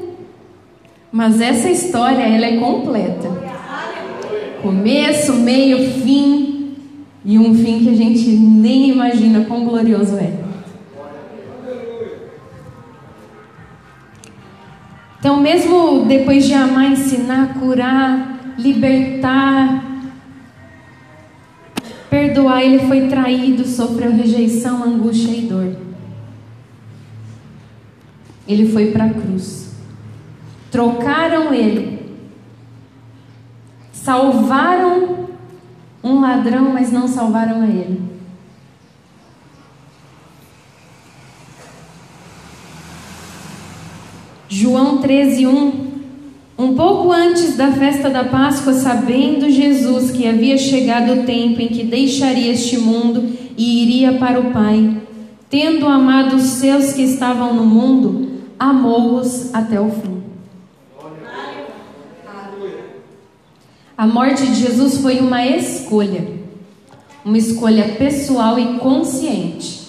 Mas 1.11 1.41
essa 1.41 1.69
história, 1.69 2.23
ela 2.23 2.47
é 2.47 2.57
completa. 2.59 3.29
Começo, 4.63 5.33
meio, 5.33 5.91
fim 6.03 6.77
e 7.25 7.37
um 7.37 7.53
fim 7.53 7.81
que 7.81 7.91
a 7.91 7.97
gente 7.97 8.29
nem 8.31 8.91
imagina 8.91 9.45
quão 9.45 9.65
glorioso 9.65 10.17
é. 10.19 10.40
Então, 15.21 15.39
mesmo 15.39 16.07
depois 16.07 16.47
de 16.47 16.55
amar, 16.55 16.93
ensinar, 16.93 17.53
curar, 17.61 18.55
libertar, 18.59 19.85
perdoar, 22.09 22.63
ele 22.63 22.87
foi 22.89 23.07
traído, 23.07 23.67
sofreu 23.67 24.13
rejeição, 24.17 24.83
angústia 24.83 25.31
e 25.31 25.43
dor. 25.43 25.77
Ele 28.49 28.73
foi 28.73 28.93
para 28.93 29.05
a 29.05 29.11
cruz. 29.11 29.75
Trocaram 30.71 31.53
ele. 31.53 32.01
Salvaram 33.93 35.29
um 36.03 36.19
ladrão, 36.19 36.73
mas 36.73 36.91
não 36.91 37.07
salvaram 37.07 37.61
a 37.61 37.67
ele. 37.67 38.10
João 44.53 44.99
13, 44.99 45.47
1. 45.47 45.73
Um 46.59 46.75
pouco 46.75 47.13
antes 47.13 47.57
da 47.57 47.71
festa 47.71 48.11
da 48.11 48.25
Páscoa, 48.25 48.73
sabendo 48.73 49.49
Jesus 49.49 50.11
que 50.11 50.27
havia 50.27 50.59
chegado 50.59 51.21
o 51.21 51.25
tempo 51.25 51.61
em 51.63 51.69
que 51.69 51.85
deixaria 51.85 52.53
este 52.53 52.77
mundo 52.77 53.33
e 53.57 53.85
iria 53.85 54.15
para 54.15 54.41
o 54.41 54.51
Pai, 54.51 55.03
tendo 55.49 55.87
amado 55.87 56.35
os 56.35 56.43
seus 56.43 56.93
que 56.93 57.03
estavam 57.03 57.55
no 57.55 57.65
mundo, 57.65 58.41
amou-os 58.59 59.55
até 59.55 59.81
o 59.81 59.89
fim. 59.89 60.21
A 63.97 64.05
morte 64.05 64.45
de 64.47 64.57
Jesus 64.57 64.99
foi 64.99 65.21
uma 65.21 65.47
escolha, 65.47 66.27
uma 67.25 67.39
escolha 67.39 67.95
pessoal 67.97 68.59
e 68.59 68.79
consciente. 68.81 69.80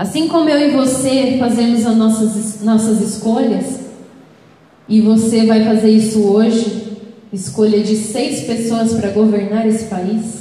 Assim 0.00 0.28
como 0.28 0.48
eu 0.48 0.58
e 0.66 0.70
você 0.70 1.36
fazemos 1.38 1.84
as 1.84 1.94
nossas, 1.94 2.62
nossas 2.62 3.02
escolhas, 3.02 3.80
e 4.88 4.98
você 5.02 5.44
vai 5.44 5.62
fazer 5.62 5.90
isso 5.90 6.20
hoje, 6.20 6.96
escolha 7.30 7.82
de 7.82 7.96
seis 7.96 8.46
pessoas 8.46 8.94
para 8.94 9.10
governar 9.10 9.66
esse 9.66 9.84
país, 9.84 10.40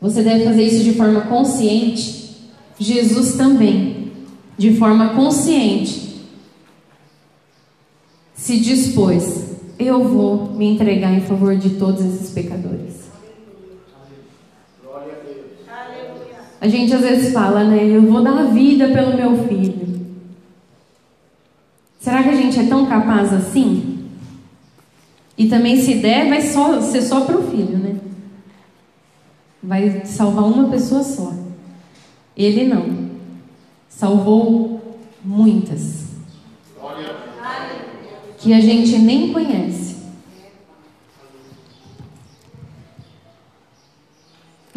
você 0.00 0.22
deve 0.22 0.44
fazer 0.44 0.62
isso 0.62 0.84
de 0.84 0.92
forma 0.92 1.22
consciente. 1.22 2.36
Jesus 2.78 3.32
também, 3.32 4.12
de 4.56 4.74
forma 4.74 5.16
consciente, 5.16 6.22
se 8.36 8.60
dispôs: 8.60 9.46
eu 9.80 10.04
vou 10.04 10.52
me 10.52 10.66
entregar 10.66 11.12
em 11.12 11.22
favor 11.22 11.56
de 11.56 11.70
todos 11.70 12.04
esses 12.04 12.30
pecadores. 12.30 13.07
A 16.60 16.66
gente 16.66 16.92
às 16.92 17.00
vezes 17.00 17.32
fala, 17.32 17.64
né? 17.64 17.84
Eu 17.84 18.02
vou 18.02 18.22
dar 18.22 18.38
a 18.38 18.44
vida 18.44 18.88
pelo 18.88 19.16
meu 19.16 19.46
filho. 19.46 20.06
Será 22.00 22.22
que 22.22 22.30
a 22.30 22.34
gente 22.34 22.58
é 22.58 22.66
tão 22.66 22.86
capaz 22.86 23.32
assim? 23.32 24.08
E 25.36 25.46
também, 25.48 25.80
se 25.80 25.94
der, 25.94 26.28
vai 26.28 26.42
só, 26.42 26.80
ser 26.80 27.02
só 27.02 27.20
para 27.20 27.38
o 27.38 27.48
filho, 27.48 27.78
né? 27.78 27.96
Vai 29.62 30.04
salvar 30.04 30.44
uma 30.44 30.68
pessoa 30.68 31.02
só. 31.02 31.32
Ele 32.36 32.64
não. 32.64 33.08
Salvou 33.88 34.98
muitas. 35.24 36.06
Que 38.38 38.52
a 38.52 38.60
gente 38.60 38.98
nem 38.98 39.32
conhece. 39.32 39.87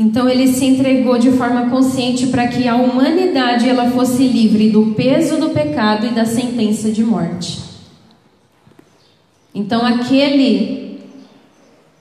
Então 0.01 0.27
ele 0.27 0.47
se 0.47 0.65
entregou 0.65 1.19
de 1.19 1.29
forma 1.29 1.69
consciente 1.69 2.25
para 2.25 2.47
que 2.47 2.67
a 2.67 2.75
humanidade 2.75 3.69
ela 3.69 3.91
fosse 3.91 4.27
livre 4.27 4.71
do 4.71 4.95
peso 4.95 5.39
do 5.39 5.51
pecado 5.51 6.07
e 6.07 6.09
da 6.09 6.25
sentença 6.25 6.91
de 6.91 7.03
morte. 7.03 7.61
Então 9.53 9.85
aquele 9.85 11.01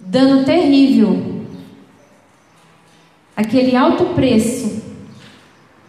dano 0.00 0.44
terrível, 0.44 1.42
aquele 3.36 3.76
alto 3.76 4.14
preço 4.14 4.82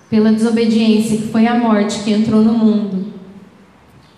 pela 0.09 0.33
desobediência 0.33 1.15
que 1.15 1.29
foi 1.29 1.47
a 1.47 1.55
morte 1.55 2.03
que 2.03 2.11
entrou 2.11 2.41
no 2.41 2.51
mundo, 2.51 3.13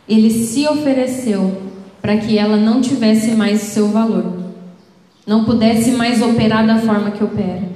ele 0.09 0.31
se 0.31 0.67
ofereceu 0.67 1.61
para 2.01 2.17
que 2.17 2.39
ela 2.39 2.57
não 2.57 2.81
tivesse 2.81 3.33
mais 3.33 3.61
o 3.61 3.65
seu 3.67 3.87
valor, 3.89 4.33
não 5.27 5.45
pudesse 5.45 5.91
mais 5.91 6.23
operar 6.23 6.65
da 6.65 6.79
forma 6.79 7.11
que 7.11 7.23
opera. 7.23 7.72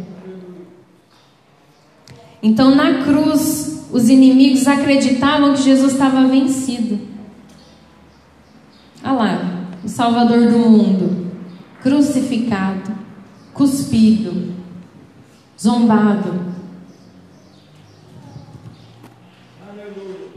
Então, 2.42 2.76
na 2.76 3.04
cruz, 3.04 3.88
os 3.92 4.10
inimigos 4.10 4.68
acreditavam 4.68 5.54
que 5.54 5.64
Jesus 5.64 5.94
estava 5.94 6.28
vencido. 6.28 7.00
Olha 9.04 9.14
lá, 9.14 9.68
o 9.84 9.88
Salvador 9.88 10.48
do 10.52 10.58
mundo, 10.58 11.32
crucificado, 11.82 12.92
cuspido, 13.54 14.54
zombado. 15.60 16.48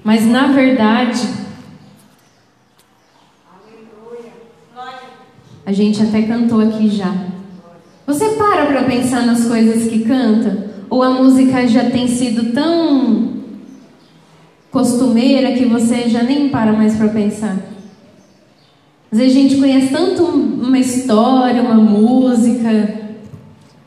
Mas 0.02 0.24
na 0.24 0.46
verdade, 0.48 1.20
a 5.66 5.72
gente 5.72 6.02
até 6.02 6.22
cantou 6.22 6.60
aqui 6.60 6.88
já. 6.88 7.12
Você 8.06 8.30
para 8.30 8.66
para 8.66 8.84
pensar 8.84 9.26
nas 9.26 9.46
coisas 9.46 9.90
que 9.90 10.04
canta? 10.04 10.69
Ou 10.90 11.05
a 11.05 11.11
música 11.11 11.68
já 11.68 11.88
tem 11.88 12.09
sido 12.09 12.53
tão 12.53 13.31
costumeira 14.72 15.53
que 15.53 15.64
você 15.64 16.09
já 16.09 16.24
nem 16.24 16.48
para 16.48 16.72
mais 16.72 16.96
para 16.96 17.09
pensar? 17.09 17.57
Às 19.12 19.18
vezes 19.18 19.37
a 19.37 19.40
gente 19.40 19.57
conhece 19.57 19.92
tanto 19.92 20.24
uma 20.24 20.79
história, 20.79 21.62
uma 21.62 21.74
música, 21.74 23.12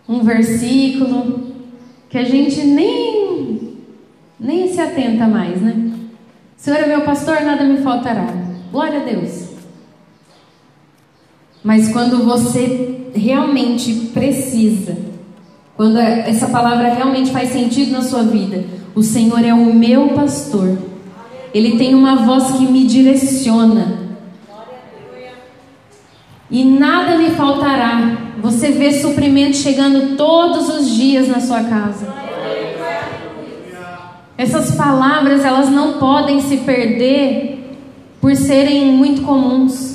um 0.08 0.22
versículo, 0.22 1.52
que 2.10 2.18
a 2.18 2.24
gente 2.24 2.62
nem, 2.62 3.78
nem 4.40 4.72
se 4.72 4.80
atenta 4.80 5.28
mais, 5.28 5.62
né? 5.62 5.92
Senhor 6.56 6.80
é 6.80 6.88
meu 6.88 7.02
pastor, 7.02 7.42
nada 7.42 7.66
me 7.66 7.80
faltará. 7.80 8.28
Glória 8.72 9.02
a 9.02 9.04
Deus. 9.04 9.50
Mas 11.62 11.92
quando 11.92 12.24
você 12.24 13.10
realmente 13.14 13.94
precisa 14.14 15.13
quando 15.76 15.98
essa 15.98 16.48
palavra 16.48 16.94
realmente 16.94 17.32
faz 17.32 17.50
sentido 17.50 17.92
na 17.92 18.04
sua 18.04 18.24
vida, 18.24 18.64
o 18.94 19.02
Senhor 19.02 19.44
é 19.44 19.54
o 19.54 19.74
meu 19.74 20.10
pastor. 20.10 20.78
Ele 21.54 21.78
tem 21.78 21.96
uma 21.96 22.18
voz 22.18 22.52
que 22.52 22.66
me 22.66 22.86
direciona. 22.86 24.04
E 26.50 26.64
nada 26.64 27.18
me 27.18 27.32
faltará. 27.32 28.18
Você 28.40 28.72
vê 28.72 28.92
suprimento 28.92 29.58
chegando 29.58 30.16
todos 30.16 30.70
os 30.70 30.90
dias 30.90 31.28
na 31.28 31.40
sua 31.40 31.64
casa. 31.64 32.14
Essas 34.38 34.76
palavras, 34.76 35.44
elas 35.44 35.70
não 35.70 35.94
podem 35.94 36.42
se 36.42 36.58
perder 36.58 37.78
por 38.22 38.36
serem 38.36 38.92
muito 38.92 39.24
comuns. 39.24 39.94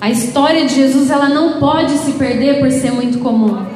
A 0.00 0.10
história 0.10 0.66
de 0.66 0.74
Jesus, 0.74 1.10
ela 1.10 1.28
não 1.28 1.58
pode 1.58 1.92
se 1.92 2.12
perder 2.12 2.60
por 2.60 2.70
ser 2.70 2.92
muito 2.92 3.18
comum. 3.18 3.73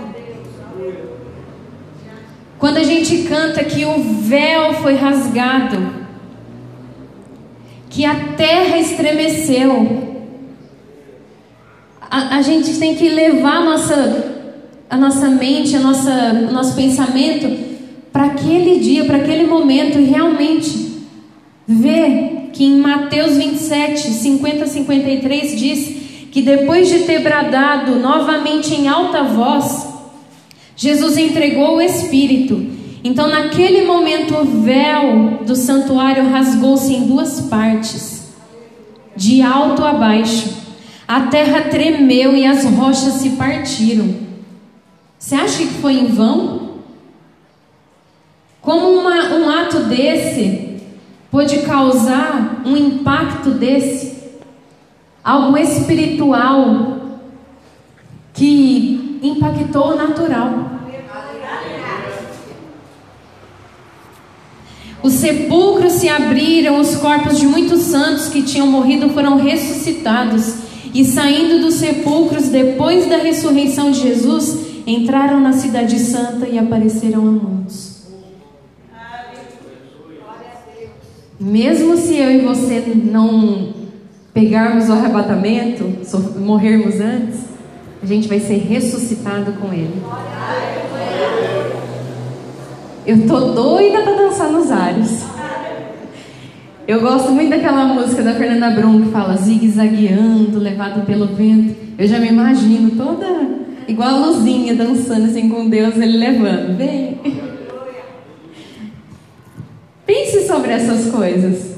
Quando 2.59 2.79
a 2.79 2.83
gente 2.83 3.19
canta 3.19 3.63
que 3.63 3.85
o 3.85 4.03
véu 4.03 4.75
foi 4.75 4.95
rasgado, 4.95 5.79
que 7.89 8.05
a 8.05 8.15
terra 8.37 8.79
estremeceu, 8.79 10.27
a, 12.01 12.37
a 12.37 12.43
gente 12.43 12.77
tem 12.79 12.97
que 12.97 13.09
levar 13.09 13.59
a 13.59 13.65
nossa, 13.65 14.25
a 14.91 14.97
nossa 14.97 15.29
mente, 15.29 15.77
a 15.77 15.81
nossa, 15.81 16.11
o 16.49 16.53
nosso 16.53 16.75
pensamento 16.75 17.49
para 18.13 18.27
aquele 18.27 18.81
dia, 18.81 19.05
para 19.05 19.19
aquele 19.19 19.47
momento 19.47 19.99
e 19.99 20.05
realmente 20.05 21.05
ver 21.67 22.51
que 22.53 22.65
em 22.65 22.81
Mateus 22.81 23.37
27, 23.37 24.01
50 24.01 24.67
53 24.67 25.57
diz 25.57 25.97
que 26.33 26.43
depois 26.43 26.89
de 26.89 27.01
ter 27.01 27.21
bradado 27.23 27.97
novamente 27.97 28.75
em 28.75 28.89
alta 28.89 29.23
voz, 29.23 29.98
Jesus 30.79 31.17
entregou 31.19 31.77
o 31.77 31.81
Espírito. 31.81 32.65
Então, 33.03 33.29
naquele 33.29 33.85
momento, 33.85 34.37
o 34.37 34.45
véu 34.63 35.41
do 35.45 35.57
santuário 35.57 36.31
rasgou-se 36.31 36.95
em 36.95 37.05
duas 37.05 37.41
partes, 37.41 38.33
de 39.17 39.43
alto 39.43 39.85
a 39.85 39.93
baixo. 39.93 40.57
A 41.07 41.23
terra 41.23 41.63
tremeu 41.63 42.37
e 42.37 42.47
as 42.47 42.65
rochas 42.65 43.15
se 43.15 43.31
partiram. 43.31 44.15
Você 45.19 45.35
acha 45.35 45.59
que 45.59 45.81
foi 45.81 45.95
em 45.95 46.07
vão? 46.07 46.75
Como 48.61 48.89
uma, 48.91 49.35
um 49.35 49.51
ato 49.51 49.81
desse 49.81 50.77
pode 51.29 51.59
causar 51.63 52.63
um 52.65 52.77
impacto 52.77 53.51
desse? 53.51 54.17
Algo 55.25 55.57
espiritual 55.57 57.01
que 58.33 58.98
impactou 59.23 59.93
o 59.93 59.97
natural. 59.97 60.79
Os 65.03 65.13
sepulcros 65.15 65.93
se 65.93 66.09
abriram, 66.09 66.81
os 66.81 66.97
corpos 66.97 67.39
de 67.39 67.47
muitos 67.47 67.83
santos 67.83 68.29
que 68.29 68.43
tinham 68.43 68.67
morrido 68.67 69.09
foram 69.11 69.37
ressuscitados. 69.37 70.55
E 70.93 71.05
saindo 71.05 71.61
dos 71.61 71.75
sepulcros, 71.75 72.49
depois 72.49 73.09
da 73.09 73.17
ressurreição 73.17 73.91
de 73.91 74.01
Jesus, 74.01 74.59
entraram 74.87 75.39
na 75.39 75.53
Cidade 75.53 75.99
Santa 75.99 76.49
e 76.49 76.59
apareceram 76.59 77.21
a 77.21 77.31
muitos. 77.31 77.99
Mesmo 81.39 81.97
se 81.97 82.17
eu 82.17 82.31
e 82.33 82.41
você 82.41 82.81
não 82.97 83.73
pegarmos 84.35 84.89
o 84.89 84.93
arrebatamento, 84.93 85.85
morrermos 86.41 87.01
antes, 87.01 87.48
a 88.03 88.07
gente 88.07 88.29
vai 88.29 88.39
ser 88.41 88.59
ressuscitado 88.59 89.53
com 89.55 89.73
Ele. 89.73 90.03
Eu 93.07 93.27
tô 93.27 93.41
doida 93.53 94.03
para 94.03 94.13
dançar 94.13 94.51
nos 94.51 94.71
ares. 94.71 95.25
Eu 96.87 97.01
gosto 97.01 97.31
muito 97.33 97.51
daquela 97.51 97.85
música 97.87 98.23
da 98.23 98.35
Fernanda 98.35 98.71
Brum 98.71 99.03
que 99.03 99.11
fala 99.11 99.37
zigue-zagueando, 99.37 100.59
levado 100.59 101.05
pelo 101.05 101.27
vento. 101.27 101.75
Eu 101.99 102.07
já 102.07 102.19
me 102.19 102.29
imagino 102.29 102.91
toda 102.93 103.27
igual 103.89 104.09
a 104.09 104.27
luzinha 104.27 104.75
dançando 104.75 105.27
assim 105.27 105.49
com 105.49 105.69
Deus, 105.69 105.97
ele 105.97 106.19
levando. 106.19 106.77
Vem. 106.77 107.19
Pense 110.07 110.47
sobre 110.47 110.71
essas 110.73 111.11
coisas. 111.11 111.77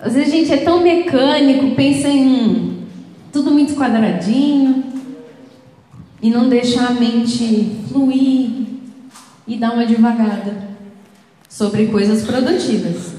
Às 0.00 0.14
vezes 0.14 0.32
a 0.32 0.36
gente 0.36 0.52
é 0.52 0.58
tão 0.58 0.82
mecânico, 0.82 1.74
pensa 1.74 2.08
em 2.08 2.75
tudo 3.36 3.50
muito 3.50 3.74
quadradinho 3.74 4.82
e 6.22 6.30
não 6.30 6.48
deixar 6.48 6.88
a 6.88 6.94
mente 6.94 7.82
fluir 7.92 8.50
e 9.46 9.56
dar 9.58 9.74
uma 9.74 9.84
devagada 9.84 10.56
sobre 11.46 11.88
coisas 11.88 12.24
produtivas. 12.24 13.14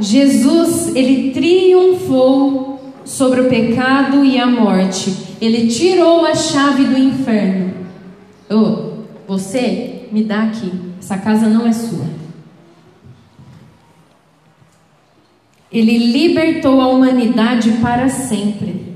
Jesus, 0.00 0.96
ele 0.96 1.32
triunfou 1.32 2.94
sobre 3.04 3.42
o 3.42 3.50
pecado 3.50 4.24
e 4.24 4.38
a 4.38 4.46
morte. 4.46 5.36
Ele 5.42 5.68
tirou 5.68 6.24
a 6.24 6.34
chave 6.34 6.84
do 6.84 6.96
inferno. 6.96 7.74
Oh, 8.48 9.04
você 9.26 10.08
me 10.10 10.24
dá 10.24 10.44
aqui. 10.44 10.72
Essa 10.98 11.18
casa 11.18 11.48
não 11.48 11.66
é 11.66 11.72
sua. 11.72 12.27
Ele 15.70 15.98
libertou 15.98 16.80
a 16.80 16.88
humanidade 16.88 17.72
para 17.82 18.08
sempre. 18.08 18.94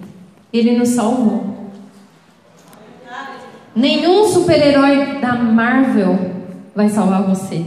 Ele 0.52 0.76
nos 0.76 0.90
salvou. 0.90 1.70
Nenhum 3.74 4.28
super-herói 4.28 5.18
da 5.20 5.34
Marvel 5.34 6.32
vai 6.74 6.88
salvar 6.88 7.22
você. 7.22 7.64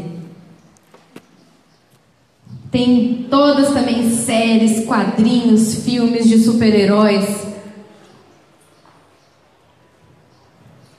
Tem 2.71 3.25
todas 3.29 3.73
também 3.73 4.09
séries, 4.11 4.85
quadrinhos, 4.85 5.83
filmes 5.83 6.27
de 6.27 6.39
super-heróis 6.39 7.45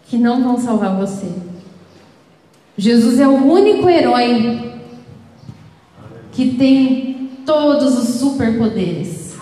que 0.06 0.16
não 0.16 0.42
vão 0.42 0.58
salvar 0.58 0.96
você. 0.96 1.30
Jesus 2.78 3.18
é 3.20 3.26
o 3.26 3.44
único 3.44 3.88
herói 3.88 4.72
que 6.32 6.54
tem 6.56 7.15
todos 7.46 7.96
os 7.96 8.20
superpoderes 8.20 9.34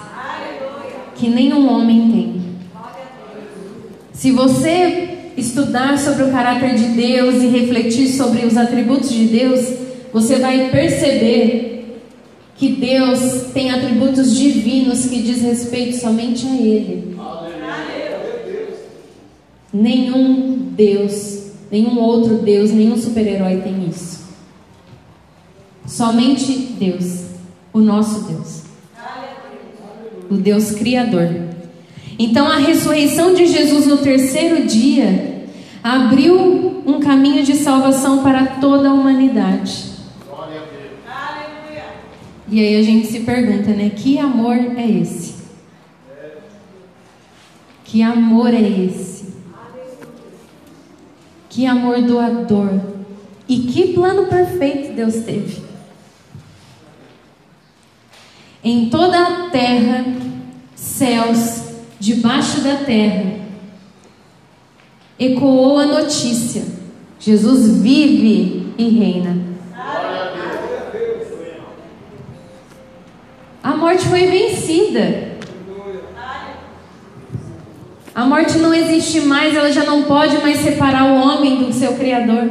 que 1.17 1.29
nenhum 1.29 1.69
homem 1.73 2.11
tem. 2.11 2.45
Se 4.13 4.31
você 4.31 5.33
estudar 5.37 5.99
sobre 5.99 6.25
o 6.25 6.31
caráter 6.31 6.75
de 6.75 6.89
Deus 6.89 7.43
e 7.43 7.47
refletir 7.49 8.09
sobre 8.09 8.45
os 8.45 8.57
atributos 8.57 9.11
de 9.11 9.27
Deus, 9.27 9.69
você 10.13 10.39
vai 10.39 10.71
perceber 10.71 12.01
que 12.57 12.69
Deus 12.73 13.47
tem 13.53 13.71
atributos 13.71 14.37
divinos 14.37 15.07
que 15.07 15.23
diz 15.23 15.41
respeito 15.41 15.97
somente 15.97 16.47
a 16.47 16.55
Ele. 16.55 17.17
Nenhum 19.73 20.69
Deus, 20.71 21.51
nenhum 21.71 21.99
outro 21.99 22.39
Deus, 22.39 22.71
nenhum 22.71 22.97
super-herói 22.97 23.57
tem 23.57 23.89
isso. 23.89 24.23
Somente 25.85 26.53
Deus 26.79 27.24
o 27.75 27.81
nosso 27.81 28.21
Deus, 28.25 28.63
o 30.31 30.35
Deus 30.37 30.71
Criador. 30.71 31.29
Então, 32.17 32.47
a 32.47 32.59
ressurreição 32.59 33.35
de 33.35 33.47
Jesus 33.47 33.87
no 33.87 33.99
terceiro 33.99 34.65
dia 34.65 35.49
abriu 35.83 36.83
um 36.87 37.01
caminho 37.01 37.43
de 37.43 37.57
salvação 37.57 38.23
para 38.23 38.47
toda 38.47 38.89
a 38.89 38.93
humanidade. 38.95 39.93
E 42.49 42.61
aí 42.61 42.77
a 42.77 42.83
gente 42.83 43.09
se 43.09 43.21
pergunta, 43.21 43.71
né? 43.71 43.91
Que 43.91 44.19
amor 44.19 44.55
é 44.55 44.89
esse? 44.89 45.35
Que 47.85 48.03
amor 48.03 48.55
é 48.55 48.61
esse? 48.61 49.35
Que 51.49 51.67
amor 51.67 52.01
doador. 52.03 52.81
E 53.49 53.59
que 53.61 53.95
plano 53.95 54.27
perfeito 54.27 54.95
Deus 54.95 55.15
teve. 55.25 55.74
Em 58.65 58.89
toda 58.89 59.21
a 59.21 59.51
terra, 59.51 60.07
céus, 60.75 61.65
debaixo 62.01 62.63
da 62.63 62.77
terra, 62.77 63.41
ecoou 65.19 65.79
a 65.79 65.85
notícia: 65.85 66.65
Jesus 67.21 67.83
vive 67.83 68.73
e 68.79 68.89
reina. 68.89 69.37
A 73.63 73.77
morte 73.77 74.09
foi 74.09 74.27
vencida. 74.27 75.35
A 78.15 78.25
morte 78.25 78.57
não 78.59 78.73
existe 78.73 79.21
mais, 79.23 79.55
ela 79.55 79.71
já 79.71 79.85
não 79.85 80.05
pode 80.05 80.39
mais 80.39 80.61
separar 80.61 81.05
o 81.05 81.17
homem 81.17 81.65
do 81.65 81.73
seu 81.73 81.95
Criador. 81.95 82.49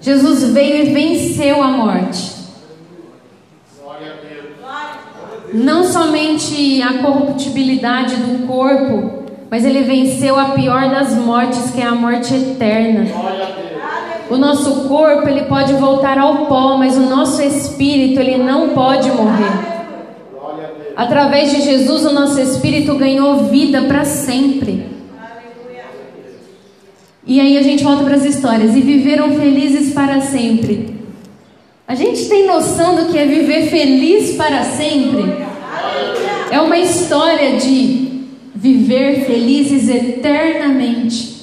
Jesus 0.00 0.52
veio 0.52 0.86
e 0.86 0.92
venceu 0.92 1.62
a 1.62 1.68
morte. 1.68 2.35
Não 5.52 5.84
somente 5.84 6.82
a 6.82 6.98
corruptibilidade 6.98 8.16
do 8.16 8.46
corpo, 8.46 9.24
mas 9.50 9.64
ele 9.64 9.82
venceu 9.82 10.38
a 10.38 10.46
pior 10.46 10.90
das 10.90 11.14
mortes, 11.14 11.70
que 11.70 11.80
é 11.80 11.86
a 11.86 11.94
morte 11.94 12.34
eterna. 12.34 13.06
O 14.28 14.36
nosso 14.36 14.88
corpo 14.88 15.28
ele 15.28 15.42
pode 15.42 15.72
voltar 15.74 16.18
ao 16.18 16.46
pó, 16.46 16.76
mas 16.76 16.96
o 16.96 17.02
nosso 17.02 17.40
espírito 17.42 18.20
ele 18.20 18.38
não 18.38 18.70
pode 18.70 19.08
morrer. 19.10 19.76
Através 20.96 21.50
de 21.50 21.62
Jesus, 21.62 22.04
o 22.06 22.12
nosso 22.12 22.40
espírito 22.40 22.94
ganhou 22.96 23.44
vida 23.44 23.82
para 23.82 24.04
sempre. 24.04 24.96
E 27.26 27.40
aí 27.40 27.58
a 27.58 27.62
gente 27.62 27.84
volta 27.84 28.04
para 28.04 28.14
as 28.14 28.24
histórias. 28.24 28.74
E 28.74 28.80
viveram 28.80 29.34
felizes 29.34 29.92
para 29.92 30.20
sempre. 30.20 30.95
A 31.88 31.94
gente 31.94 32.28
tem 32.28 32.46
noção 32.46 32.96
do 32.96 33.12
que 33.12 33.18
é 33.18 33.24
viver 33.24 33.70
feliz 33.70 34.34
para 34.36 34.64
sempre? 34.64 35.22
É 36.50 36.60
uma 36.60 36.76
história 36.76 37.58
de 37.58 38.24
viver 38.54 39.24
felizes 39.24 39.88
eternamente. 39.88 41.36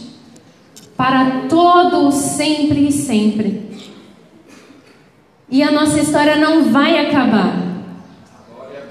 Para 0.97 1.43
todos, 1.47 2.15
sempre 2.15 2.89
e 2.89 2.91
sempre. 2.91 3.61
E 5.49 5.63
a 5.63 5.71
nossa 5.71 5.99
história 5.99 6.35
não 6.35 6.65
vai 6.71 7.07
acabar 7.07 7.55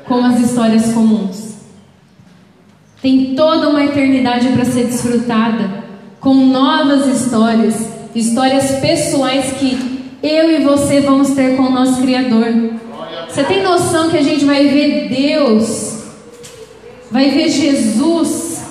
como 0.06 0.26
as 0.26 0.40
histórias 0.40 0.92
comuns. 0.94 1.56
Tem 3.02 3.34
toda 3.34 3.68
uma 3.68 3.84
eternidade 3.84 4.48
para 4.48 4.64
ser 4.64 4.86
desfrutada 4.86 5.84
com 6.18 6.34
novas 6.34 7.06
histórias, 7.08 7.90
histórias 8.14 8.78
pessoais 8.80 9.52
que 9.58 9.91
eu 10.22 10.50
e 10.50 10.62
você 10.62 11.00
vamos 11.00 11.30
ter 11.30 11.56
com 11.56 11.64
o 11.64 11.70
nosso 11.70 12.00
Criador. 12.00 12.46
Você 13.28 13.44
tem 13.44 13.62
noção 13.62 14.10
que 14.10 14.18
a 14.18 14.22
gente 14.22 14.44
vai 14.44 14.68
ver 14.68 15.08
Deus, 15.08 16.04
vai 17.10 17.30
ver 17.30 17.48
Jesus, 17.48 18.62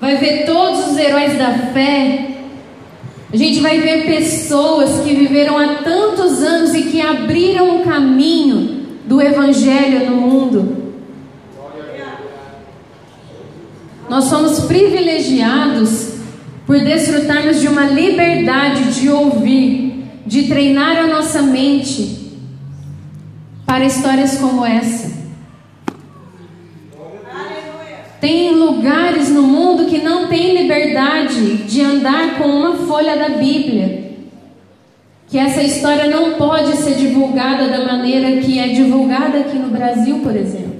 vai 0.00 0.16
ver 0.16 0.46
todos 0.46 0.88
os 0.88 0.96
heróis 0.96 1.38
da 1.38 1.52
fé. 1.72 2.26
A 3.32 3.36
gente 3.36 3.60
vai 3.60 3.78
ver 3.80 4.06
pessoas 4.06 5.04
que 5.04 5.14
viveram 5.14 5.56
há 5.56 5.74
tantos 5.84 6.42
anos 6.42 6.74
e 6.74 6.82
que 6.82 7.00
abriram 7.00 7.76
o 7.76 7.84
caminho 7.84 8.86
do 9.04 9.22
Evangelho 9.22 10.10
no 10.10 10.16
mundo. 10.16 10.92
Nós 14.08 14.24
somos 14.24 14.60
privilegiados 14.60 16.14
por 16.66 16.80
desfrutarmos 16.80 17.60
de 17.60 17.68
uma 17.68 17.84
liberdade 17.86 18.92
de 18.94 19.08
ouvir, 19.08 19.89
de 20.30 20.44
treinar 20.44 20.96
a 20.96 21.08
nossa 21.08 21.42
mente 21.42 22.30
para 23.66 23.84
histórias 23.84 24.38
como 24.38 24.64
essa. 24.64 25.10
Tem 28.20 28.54
lugares 28.54 29.28
no 29.28 29.42
mundo 29.42 29.86
que 29.86 29.98
não 29.98 30.28
tem 30.28 30.56
liberdade 30.56 31.64
de 31.64 31.82
andar 31.82 32.38
com 32.38 32.44
uma 32.44 32.76
folha 32.86 33.16
da 33.16 33.30
Bíblia. 33.30 34.18
Que 35.26 35.36
essa 35.36 35.64
história 35.64 36.06
não 36.06 36.34
pode 36.34 36.76
ser 36.76 36.94
divulgada 36.94 37.66
da 37.66 37.84
maneira 37.84 38.40
que 38.40 38.56
é 38.60 38.68
divulgada 38.68 39.40
aqui 39.40 39.58
no 39.58 39.70
Brasil, 39.70 40.20
por 40.20 40.36
exemplo. 40.36 40.78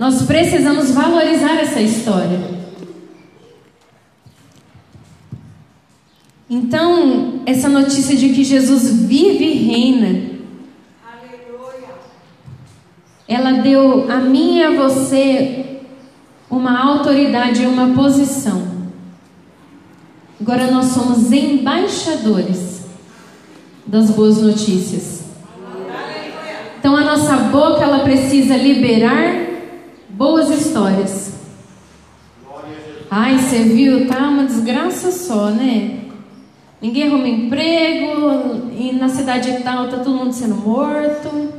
Nós 0.00 0.22
precisamos 0.22 0.92
valorizar 0.92 1.60
essa 1.60 1.80
história. 1.80 2.56
Então, 6.48 7.42
essa 7.44 7.68
notícia 7.68 8.16
de 8.16 8.28
que 8.28 8.44
Jesus 8.44 8.90
vive 9.02 9.44
e 9.44 9.54
reina, 9.54 10.36
ela 13.26 13.52
deu 13.62 14.10
a 14.10 14.16
mim 14.18 14.58
e 14.58 14.62
a 14.62 14.70
você 14.70 15.80
uma 16.48 16.80
autoridade 16.80 17.62
e 17.62 17.66
uma 17.66 17.92
posição. 17.94 18.76
Agora 20.40 20.70
nós 20.70 20.86
somos 20.86 21.32
embaixadores 21.32 22.82
das 23.84 24.10
boas 24.10 24.40
notícias. 24.40 25.24
Então 26.78 26.96
a 26.96 27.00
nossa 27.00 27.36
boca 27.36 27.82
ela 27.82 28.00
precisa 28.00 28.56
liberar 28.56 29.46
boas 30.10 30.48
histórias. 30.50 31.32
Ai, 33.10 33.38
você 33.38 33.64
viu, 33.64 34.06
tá 34.06 34.28
uma 34.28 34.44
desgraça 34.44 35.10
só, 35.10 35.50
né? 35.50 36.05
Ninguém 36.86 37.08
arruma 37.08 37.26
emprego, 37.26 38.70
e 38.78 38.92
na 38.92 39.08
cidade 39.08 39.60
tal 39.64 39.88
tá 39.88 39.96
todo 39.96 40.10
mundo 40.10 40.32
sendo 40.32 40.54
morto. 40.54 41.52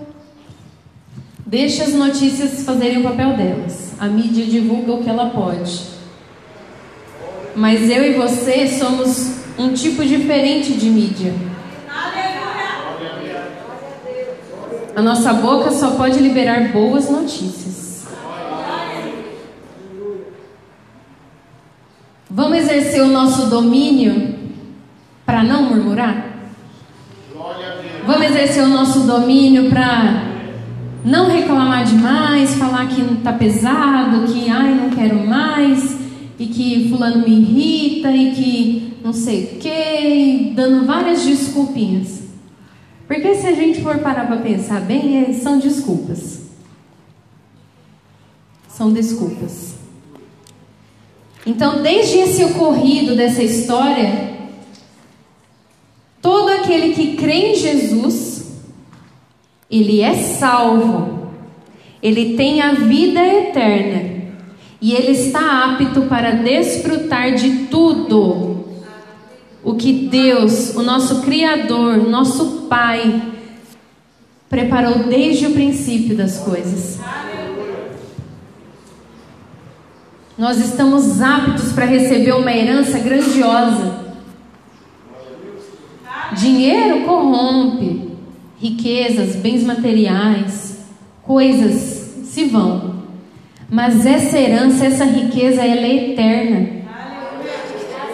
Deixa 1.45 1.83
as 1.83 1.93
notícias 1.93 2.63
fazerem 2.63 2.99
o 2.99 3.03
papel 3.03 3.35
delas. 3.35 3.91
A 3.99 4.05
mídia 4.05 4.45
divulga 4.45 4.93
o 4.93 5.03
que 5.03 5.09
ela 5.09 5.29
pode. 5.31 5.81
Mas 7.53 7.89
eu 7.89 8.05
e 8.05 8.13
você 8.13 8.69
somos 8.69 9.41
um 9.59 9.73
tipo 9.73 10.05
diferente 10.05 10.71
de 10.71 10.89
mídia. 10.89 11.33
A 14.95 15.01
nossa 15.01 15.33
boca 15.33 15.71
só 15.71 15.91
pode 15.91 16.19
liberar 16.19 16.71
boas 16.71 17.09
notícias. 17.09 18.07
Vamos 22.29 22.59
exercer 22.59 23.01
o 23.01 23.07
nosso 23.07 23.47
domínio 23.47 24.26
para 25.27 25.43
não 25.43 25.63
murmurar? 25.63 26.37
Vamos 28.05 28.25
exercer 28.27 28.63
o 28.63 28.69
nosso 28.69 29.01
domínio 29.01 29.69
para 29.69 30.23
não 31.03 31.29
reclamar 31.29 31.83
demais, 31.83 32.55
falar 32.55 32.87
que 32.87 33.01
está 33.01 33.33
pesado, 33.33 34.25
que 34.31 34.49
ai 34.49 34.73
não 34.73 34.89
quero 34.89 35.27
mais, 35.27 35.97
e 36.39 36.45
que 36.45 36.89
fulano 36.89 37.27
me 37.27 37.41
irrita, 37.41 38.09
e 38.09 38.31
que 38.31 38.93
não 39.03 39.11
sei 39.11 39.43
o 39.43 39.47
que, 39.59 40.53
dando 40.55 40.85
várias 40.85 41.21
desculpinhas. 41.25 42.23
Porque 43.05 43.35
se 43.35 43.47
a 43.47 43.53
gente 43.53 43.81
for 43.81 43.97
parar 43.99 44.27
para 44.27 44.37
pensar 44.37 44.79
bem, 44.79 45.25
é, 45.25 45.33
são 45.33 45.59
desculpas. 45.59 46.47
São 48.69 48.93
desculpas. 48.93 49.75
Então, 51.45 51.81
desde 51.81 52.17
esse 52.17 52.45
ocorrido 52.45 53.15
dessa 53.15 53.43
história, 53.43 54.36
todo 56.21 56.49
aquele 56.49 56.93
que 56.93 57.15
crê 57.15 57.51
em 57.51 57.55
Jesus 57.55 58.37
ele 59.69 60.01
é 60.01 60.13
salvo, 60.13 61.27
ele 62.01 62.35
tem 62.35 62.61
a 62.61 62.73
vida 62.73 63.19
eterna 63.19 64.17
e 64.81 64.93
ele 64.93 65.11
está 65.11 65.73
apto 65.73 66.03
para 66.03 66.31
desfrutar 66.31 67.33
de 67.33 67.65
tudo 67.65 68.65
o 69.63 69.75
que 69.75 70.07
Deus, 70.07 70.75
o 70.75 70.83
nosso 70.83 71.21
Criador, 71.23 71.97
nosso 72.07 72.67
Pai, 72.69 73.21
preparou 74.49 74.99
desde 74.99 75.47
o 75.47 75.51
princípio 75.51 76.15
das 76.15 76.37
coisas. 76.37 76.97
Nós 80.37 80.59
estamos 80.59 81.19
aptos 81.19 81.73
para 81.73 81.85
receber 81.85 82.33
uma 82.33 82.55
herança 82.55 82.99
grandiosa. 82.99 83.96
Dinheiro 86.47 87.01
corrompe, 87.01 88.09
riquezas, 88.57 89.35
bens 89.35 89.63
materiais, 89.63 90.77
coisas 91.21 92.23
se 92.23 92.45
vão. 92.45 93.03
Mas 93.69 94.05
essa 94.05 94.39
herança, 94.39 94.85
essa 94.85 95.03
riqueza, 95.03 95.61
ela 95.61 95.85
é 95.85 96.11
eterna. 96.11 96.69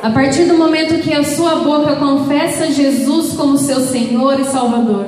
A 0.02 0.10
partir 0.10 0.46
do 0.46 0.58
momento 0.58 1.04
que 1.04 1.14
a 1.14 1.24
sua 1.24 1.58
boca 1.58 1.96
confessa 1.98 2.72
Jesus 2.72 3.34
como 3.34 3.56
seu 3.56 3.80
Senhor 3.82 4.40
e 4.40 4.46
Salvador, 4.46 5.06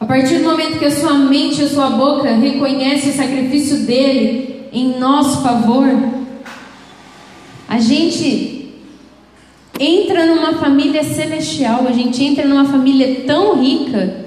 a 0.00 0.06
partir 0.06 0.38
do 0.38 0.50
momento 0.50 0.80
que 0.80 0.86
a 0.86 0.90
sua 0.90 1.14
mente 1.14 1.62
e 1.62 1.66
a 1.66 1.68
sua 1.68 1.90
boca 1.90 2.34
reconhece 2.34 3.10
o 3.10 3.16
sacrifício 3.16 3.86
dele 3.86 4.68
em 4.72 4.98
nosso 4.98 5.40
favor, 5.40 5.86
a 7.68 7.78
gente 7.78 8.63
entra 9.78 10.26
numa 10.26 10.54
família 10.54 11.02
celestial, 11.02 11.86
a 11.86 11.92
gente 11.92 12.22
entra 12.22 12.46
numa 12.46 12.64
família 12.64 13.24
tão 13.26 13.60
rica. 13.60 14.24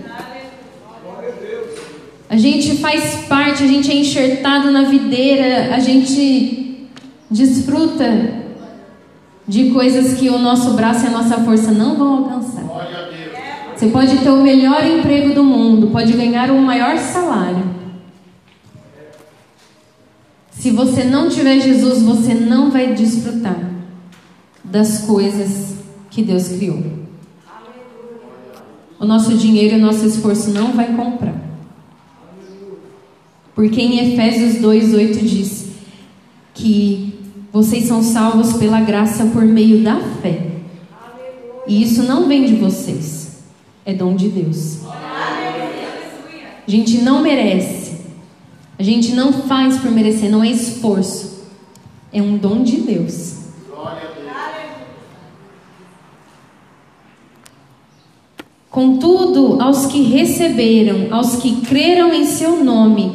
A 2.29 2.35
gente 2.35 2.77
faz 2.77 3.25
parte, 3.27 3.63
a 3.63 3.67
gente 3.67 3.89
é 3.89 3.95
enxertado 3.95 4.69
na 4.69 4.83
videira, 4.83 5.73
a 5.73 5.79
gente 5.79 6.89
desfruta 7.31 8.45
de 9.47 9.71
coisas 9.71 10.19
que 10.19 10.29
o 10.29 10.37
nosso 10.37 10.71
braço 10.73 11.05
e 11.05 11.07
a 11.07 11.11
nossa 11.11 11.37
força 11.37 11.71
não 11.71 11.95
vão 11.95 12.17
alcançar. 12.17 12.65
Você 13.73 13.87
pode 13.87 14.17
ter 14.17 14.29
o 14.29 14.41
melhor 14.41 14.85
emprego 14.85 15.33
do 15.33 15.43
mundo, 15.43 15.87
pode 15.87 16.11
ganhar 16.13 16.51
o 16.51 16.61
maior 16.61 16.97
salário. 16.97 17.77
Se 20.51 20.71
você 20.71 21.05
não 21.05 21.29
tiver 21.29 21.61
Jesus, 21.61 22.01
você 22.01 22.33
não 22.33 22.69
vai 22.69 22.93
desfrutar 22.93 23.66
das 24.69 24.99
coisas 24.99 25.75
que 26.09 26.21
Deus 26.21 26.49
criou. 26.49 26.83
O 28.99 29.05
nosso 29.05 29.35
dinheiro 29.37 29.75
e 29.75 29.79
o 29.79 29.81
nosso 29.81 30.05
esforço 30.05 30.49
não 30.49 30.73
vai 30.73 30.95
comprar. 30.95 31.35
Porque 33.53 33.81
em 33.81 34.13
Efésios 34.13 34.61
2:8 34.61 35.23
diz 35.23 35.67
que 36.53 37.19
vocês 37.51 37.85
são 37.85 38.03
salvos 38.03 38.53
pela 38.53 38.81
graça 38.81 39.25
por 39.25 39.43
meio 39.43 39.83
da 39.83 39.99
fé. 40.21 40.47
E 41.67 41.81
isso 41.81 42.03
não 42.03 42.27
vem 42.27 42.45
de 42.45 42.55
vocês, 42.55 43.43
é 43.85 43.93
dom 43.93 44.15
de 44.15 44.29
Deus. 44.29 44.79
A 46.67 46.69
gente 46.69 46.99
não 46.99 47.21
merece. 47.21 47.97
A 48.77 48.83
gente 48.83 49.13
não 49.13 49.33
faz 49.33 49.77
por 49.77 49.89
merecer, 49.89 50.29
não 50.29 50.43
é 50.43 50.51
esforço. 50.51 51.45
É 52.11 52.21
um 52.21 52.37
dom 52.37 52.61
de 52.61 52.81
Deus. 52.81 53.46
Contudo, 58.77 59.59
aos 59.59 59.87
que 59.87 60.03
receberam, 60.03 61.07
aos 61.09 61.37
que 61.37 61.61
creram 61.61 62.13
em 62.13 62.25
seu 62.25 62.63
nome, 62.63 63.11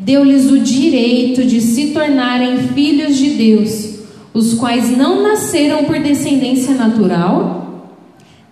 deu-lhes 0.00 0.50
o 0.50 0.58
direito 0.58 1.44
de 1.44 1.60
se 1.60 1.92
tornarem 1.92 2.58
filhos 2.74 3.16
de 3.16 3.30
Deus, 3.30 3.94
os 4.34 4.54
quais 4.54 4.90
não 4.96 5.22
nasceram 5.22 5.84
por 5.84 6.00
descendência 6.00 6.74
natural, 6.74 7.92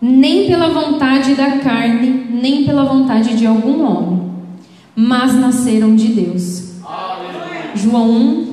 nem 0.01 0.46
pela 0.46 0.68
vontade 0.68 1.35
da 1.35 1.59
carne, 1.59 2.29
nem 2.31 2.64
pela 2.64 2.85
vontade 2.85 3.37
de 3.37 3.44
algum 3.44 3.85
homem, 3.85 4.31
mas 4.94 5.35
nasceram 5.35 5.96
de 5.96 6.12
Deus. 6.12 6.75
João 7.75 8.09
1, 8.09 8.46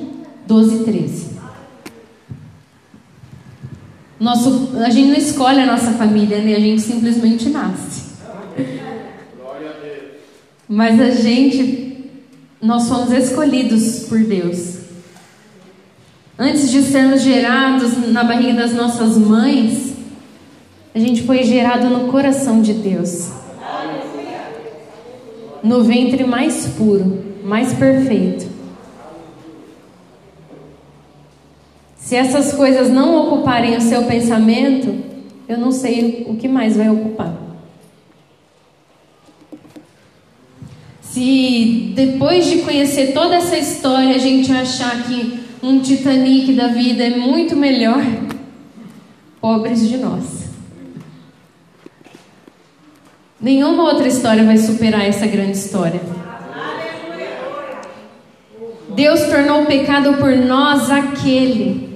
12 0.48 0.74
e 0.74 0.78
13. 0.82 1.30
Nosso, 4.18 4.70
a 4.84 4.90
gente 4.90 5.10
não 5.10 5.16
escolhe 5.16 5.60
a 5.60 5.66
nossa 5.66 5.92
família, 5.92 6.40
né? 6.40 6.56
A 6.56 6.60
gente 6.60 6.82
simplesmente 6.82 7.48
nasce. 7.50 7.99
Mas 10.68 11.00
a 11.00 11.10
gente, 11.10 12.10
nós 12.62 12.84
somos 12.84 13.10
escolhidos 13.12 14.06
por 14.08 14.20
Deus. 14.20 14.78
Antes 16.38 16.70
de 16.70 16.82
sermos 16.82 17.22
gerados 17.22 18.08
na 18.08 18.24
barriga 18.24 18.54
das 18.54 18.72
nossas 18.72 19.18
mães, 19.18 19.92
a 20.94 20.98
gente 20.98 21.22
foi 21.22 21.42
gerado 21.42 21.90
no 21.90 22.10
coração 22.10 22.62
de 22.62 22.72
Deus. 22.72 23.30
No 25.62 25.84
ventre 25.84 26.24
mais 26.24 26.66
puro, 26.78 27.24
mais 27.44 27.74
perfeito. 27.74 28.46
Se 31.96 32.16
essas 32.16 32.52
coisas 32.54 32.90
não 32.90 33.26
ocuparem 33.26 33.76
o 33.76 33.80
seu 33.80 34.04
pensamento, 34.04 34.96
eu 35.48 35.58
não 35.58 35.70
sei 35.70 36.26
o 36.28 36.36
que 36.36 36.48
mais 36.48 36.76
vai 36.76 36.88
ocupar. 36.88 37.49
Se 41.12 41.92
depois 41.96 42.46
de 42.46 42.58
conhecer 42.58 43.12
toda 43.12 43.34
essa 43.34 43.58
história 43.58 44.14
a 44.14 44.18
gente 44.18 44.52
achar 44.52 45.02
que 45.02 45.40
um 45.60 45.80
Titanic 45.80 46.52
da 46.52 46.68
vida 46.68 47.02
é 47.02 47.16
muito 47.16 47.56
melhor, 47.56 48.00
pobres 49.40 49.88
de 49.88 49.96
nós. 49.96 50.48
Nenhuma 53.40 53.82
outra 53.82 54.06
história 54.06 54.44
vai 54.44 54.56
superar 54.56 55.04
essa 55.04 55.26
grande 55.26 55.56
história. 55.56 56.00
Deus 58.94 59.20
tornou 59.22 59.62
o 59.62 59.66
pecado 59.66 60.14
por 60.14 60.36
nós 60.36 60.90
aquele 60.90 61.90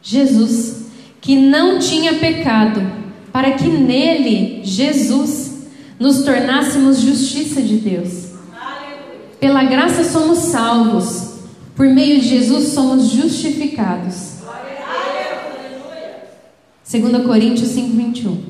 Jesus, 0.00 0.86
que 1.20 1.34
não 1.34 1.80
tinha 1.80 2.14
pecado, 2.14 2.80
para 3.32 3.52
que 3.52 3.66
nele, 3.66 4.60
Jesus, 4.62 5.66
nos 5.98 6.22
tornássemos 6.22 7.00
justiça 7.00 7.60
de 7.60 7.78
Deus. 7.78 8.25
Pela 9.46 9.62
graça 9.62 10.02
somos 10.02 10.38
salvos, 10.38 11.36
por 11.76 11.86
meio 11.86 12.20
de 12.20 12.26
Jesus 12.26 12.72
somos 12.72 13.10
justificados. 13.10 14.38
2 16.90 17.24
Coríntios 17.24 17.68
5, 17.68 17.96
21. 17.96 18.44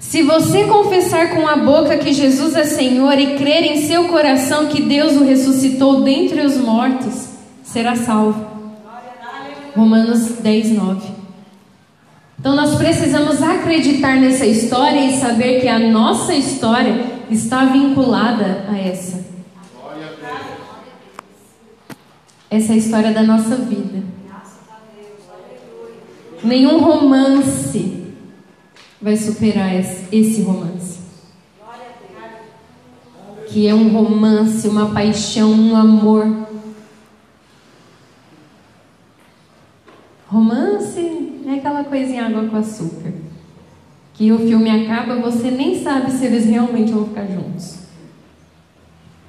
Se 0.00 0.20
você 0.24 0.64
confessar 0.64 1.30
com 1.30 1.46
a 1.46 1.54
boca 1.58 1.96
que 1.96 2.12
Jesus 2.12 2.56
é 2.56 2.64
Senhor 2.64 3.16
e 3.16 3.36
crer 3.36 3.62
em 3.70 3.86
seu 3.86 4.08
coração 4.08 4.66
que 4.66 4.82
Deus 4.82 5.12
o 5.12 5.22
ressuscitou 5.22 6.02
dentre 6.02 6.40
os 6.40 6.56
mortos, 6.56 7.28
será 7.62 7.94
salvo. 7.94 8.44
Romanos 9.76 10.40
10, 10.40 10.70
9. 10.70 11.08
Então 12.40 12.56
nós 12.56 12.74
precisamos 12.74 13.40
acreditar 13.40 14.16
nessa 14.16 14.44
história 14.44 15.06
e 15.06 15.20
saber 15.20 15.60
que 15.60 15.68
a 15.68 15.78
nossa 15.78 16.34
história 16.34 17.11
está 17.32 17.64
vinculada 17.66 18.66
a 18.68 18.78
essa. 18.78 19.24
Essa 22.50 22.72
é 22.72 22.74
a 22.74 22.78
história 22.78 23.12
da 23.12 23.22
nossa 23.22 23.56
vida. 23.56 24.02
Nenhum 26.44 26.80
romance 26.80 28.12
vai 29.00 29.16
superar 29.16 29.74
esse 29.74 30.42
romance. 30.42 31.00
Que 33.48 33.66
é 33.66 33.74
um 33.74 33.88
romance, 33.88 34.66
uma 34.68 34.90
paixão, 34.92 35.52
um 35.52 35.76
amor 35.76 36.42
Romance 40.32 41.42
é 41.46 41.56
aquela 41.56 41.84
coisinha 41.84 42.24
água 42.24 42.48
com 42.48 42.56
açúcar. 42.56 43.12
Que 44.14 44.30
o 44.30 44.38
filme 44.38 44.70
acaba, 44.70 45.16
você 45.16 45.50
nem 45.50 45.82
sabe 45.82 46.10
se 46.10 46.24
eles 46.24 46.44
realmente 46.46 46.92
vão 46.92 47.06
ficar 47.06 47.26
juntos. 47.26 47.78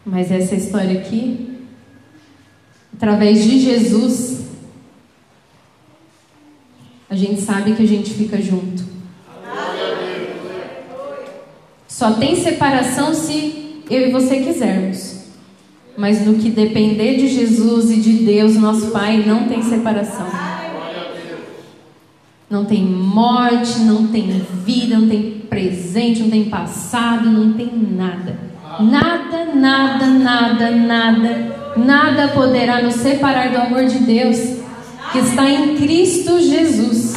Mas 0.05 0.29
essa 0.31 0.55
história 0.55 0.99
aqui, 0.99 1.59
através 2.93 3.43
de 3.43 3.59
Jesus, 3.59 4.43
a 7.09 7.15
gente 7.15 7.41
sabe 7.41 7.73
que 7.73 7.83
a 7.83 7.87
gente 7.87 8.11
fica 8.11 8.41
junto. 8.41 8.83
Só 11.87 12.13
tem 12.13 12.35
separação 12.35 13.13
se 13.13 13.83
eu 13.89 14.09
e 14.09 14.11
você 14.11 14.37
quisermos. 14.41 15.23
Mas 15.95 16.25
no 16.25 16.33
que 16.35 16.49
depender 16.49 17.17
de 17.17 17.27
Jesus 17.27 17.91
e 17.91 17.97
de 17.97 18.13
Deus, 18.25 18.55
nosso 18.55 18.87
Pai, 18.87 19.23
não 19.25 19.47
tem 19.47 19.61
separação. 19.61 20.52
Não 22.53 22.65
tem 22.65 22.85
morte, 22.85 23.79
não 23.79 24.09
tem 24.09 24.45
vida, 24.63 24.99
não 24.99 25.09
tem 25.09 25.41
presente, 25.49 26.21
não 26.21 26.29
tem 26.29 26.45
passado, 26.51 27.27
não 27.27 27.53
tem 27.53 27.65
nada. 27.65 28.37
Nada, 28.79 29.55
nada, 29.55 30.05
nada, 30.05 30.69
nada, 30.69 31.73
nada 31.75 32.27
poderá 32.27 32.83
nos 32.83 32.93
separar 32.93 33.49
do 33.49 33.57
amor 33.57 33.85
de 33.87 33.97
Deus 33.97 34.37
que 35.11 35.17
está 35.17 35.49
em 35.49 35.77
Cristo 35.77 36.39
Jesus. 36.39 37.15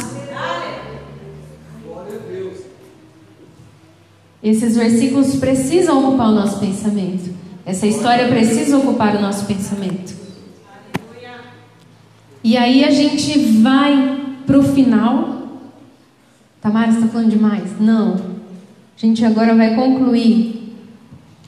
Esses 4.41 4.75
versículos 4.75 5.35
precisam 5.35 5.99
ocupar 5.99 6.29
o 6.29 6.33
nosso 6.33 6.59
pensamento. 6.59 7.29
Essa 7.63 7.85
história 7.85 8.27
precisa 8.27 8.75
ocupar 8.75 9.15
o 9.15 9.21
nosso 9.21 9.45
pensamento. 9.45 10.15
E 12.43 12.57
aí 12.57 12.83
a 12.83 12.89
gente 12.89 13.37
vai 13.61 14.16
para 14.47 14.57
o 14.57 14.63
final. 14.63 15.43
Tamara, 16.61 16.89
está 16.89 17.07
falando 17.07 17.29
demais? 17.29 17.79
Não. 17.79 18.15
A 18.15 18.99
gente 18.99 19.23
agora 19.23 19.53
vai 19.53 19.75
concluir 19.75 20.73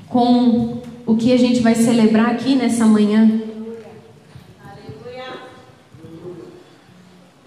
com 0.08 0.82
o 1.06 1.16
que 1.16 1.32
a 1.32 1.38
gente 1.38 1.62
vai 1.62 1.74
celebrar 1.74 2.32
aqui 2.32 2.56
nessa 2.56 2.86
manhã. 2.86 3.42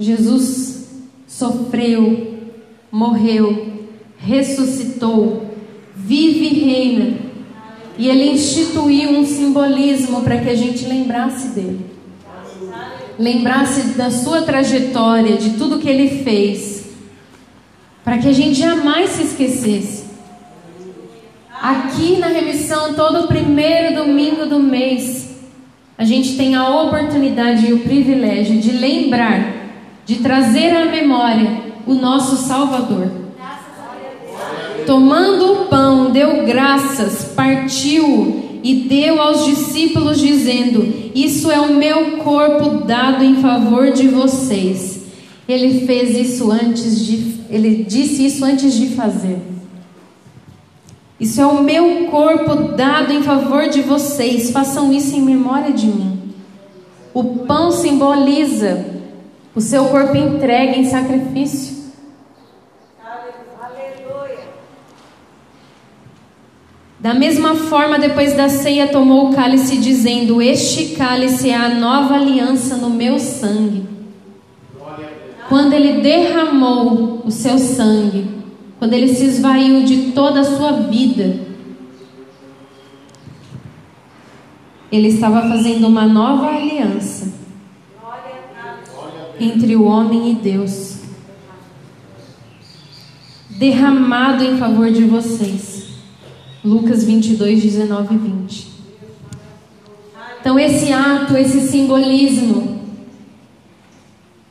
Jesus 0.01 0.89
sofreu, 1.29 2.51
morreu, 2.91 3.87
ressuscitou, 4.17 5.55
vive 5.95 6.47
e 6.47 6.65
reina. 6.65 7.19
E 7.97 8.09
ele 8.09 8.31
instituiu 8.31 9.11
um 9.11 9.25
simbolismo 9.25 10.23
para 10.23 10.39
que 10.39 10.49
a 10.49 10.57
gente 10.57 10.87
lembrasse 10.87 11.49
dele 11.49 11.92
lembrasse 13.19 13.97
da 13.97 14.11
sua 14.11 14.43
trajetória, 14.43 15.37
de 15.37 15.51
tudo 15.51 15.79
que 15.79 15.89
ele 15.89 16.23
fez, 16.23 16.87
para 18.05 18.19
que 18.19 18.29
a 18.29 18.33
gente 18.33 18.59
jamais 18.59 19.11
se 19.11 19.23
esquecesse. 19.23 20.05
Aqui 21.61 22.19
na 22.19 22.27
remissão, 22.27 22.95
todo 22.95 23.29
primeiro 23.29 23.95
domingo 23.95 24.47
do 24.47 24.59
mês, 24.59 25.31
a 25.97 26.05
gente 26.05 26.37
tem 26.37 26.57
a 26.57 26.69
oportunidade 26.69 27.67
e 27.67 27.73
o 27.73 27.81
privilégio 27.81 28.59
de 28.59 28.73
lembrar, 28.73 29.53
de 30.05 30.17
trazer 30.17 30.75
à 30.75 30.87
memória 30.87 31.63
o 31.87 31.95
nosso 31.95 32.37
Salvador. 32.37 33.11
Tomando 34.85 35.53
o 35.53 35.67
pão, 35.67 36.11
deu 36.11 36.45
graças, 36.45 37.33
partiu 37.37 38.42
e 38.63 38.75
deu 38.75 39.21
aos 39.21 39.45
discípulos, 39.45 40.21
dizendo: 40.21 41.11
Isso 41.15 41.51
é 41.51 41.61
o 41.61 41.75
meu 41.75 42.19
corpo 42.19 42.85
dado 42.85 43.25
em 43.25 43.37
favor 43.37 43.91
de 43.91 44.09
vocês. 44.09 45.03
Ele 45.49 45.85
fez 45.87 46.17
isso 46.17 46.51
antes 46.51 47.05
de, 47.05 47.35
ele 47.51 47.85
disse 47.85 48.25
isso 48.25 48.45
antes 48.45 48.75
de 48.75 48.89
fazer. 48.91 49.39
Isso 51.19 51.41
é 51.41 51.47
o 51.47 51.63
meu 51.63 52.07
corpo 52.07 52.75
dado 52.77 53.13
em 53.13 53.23
favor 53.23 53.69
de 53.69 53.81
vocês. 53.81 54.51
Façam 54.51 54.93
isso 54.93 55.15
em 55.15 55.21
memória 55.21 55.73
de 55.73 55.87
mim. 55.87 56.19
O 57.15 57.23
pão 57.47 57.71
simboliza 57.71 58.87
o 59.55 59.61
seu 59.61 59.85
corpo 59.87 60.17
entregue 60.17 60.81
em 60.81 60.85
sacrifício. 60.85 61.72
Da 67.03 67.13
mesma 67.13 67.57
forma, 67.57 67.99
depois 67.99 68.35
da 68.35 68.49
ceia, 68.49 68.87
tomou 68.87 69.29
o 69.29 69.35
cálice, 69.35 69.77
dizendo: 69.77 70.41
Este 70.41 70.95
cálice 70.95 71.51
é 71.51 71.57
a 71.57 71.69
nova 71.69 72.15
aliança 72.15 72.77
no 72.77 72.91
meu 72.91 73.19
sangue. 73.19 73.85
Quando 75.49 75.73
ele 75.73 76.01
derramou 76.01 77.21
o 77.27 77.31
seu 77.31 77.59
sangue, 77.59 78.31
quando 78.79 78.93
ele 78.93 79.09
se 79.09 79.25
esvaiu 79.25 79.83
de 79.83 80.13
toda 80.13 80.43
a 80.43 80.45
sua 80.45 80.73
vida, 80.73 81.41
ele 84.93 85.09
estava 85.09 85.43
fazendo 85.43 85.89
uma 85.89 86.07
nova 86.07 86.51
aliança 86.51 87.33
entre 89.41 89.75
o 89.75 89.83
homem 89.83 90.31
e 90.31 90.35
Deus, 90.37 90.99
derramado 93.51 94.45
em 94.45 94.57
favor 94.57 94.89
de 94.89 95.03
vocês. 95.03 95.92
Lucas 96.65 97.05
22, 97.05 97.63
19 97.63 98.15
e 98.15 98.19
20. 98.19 98.69
Então, 100.41 100.59
esse 100.59 100.93
ato, 100.93 101.37
esse 101.37 101.61
simbolismo, 101.61 102.81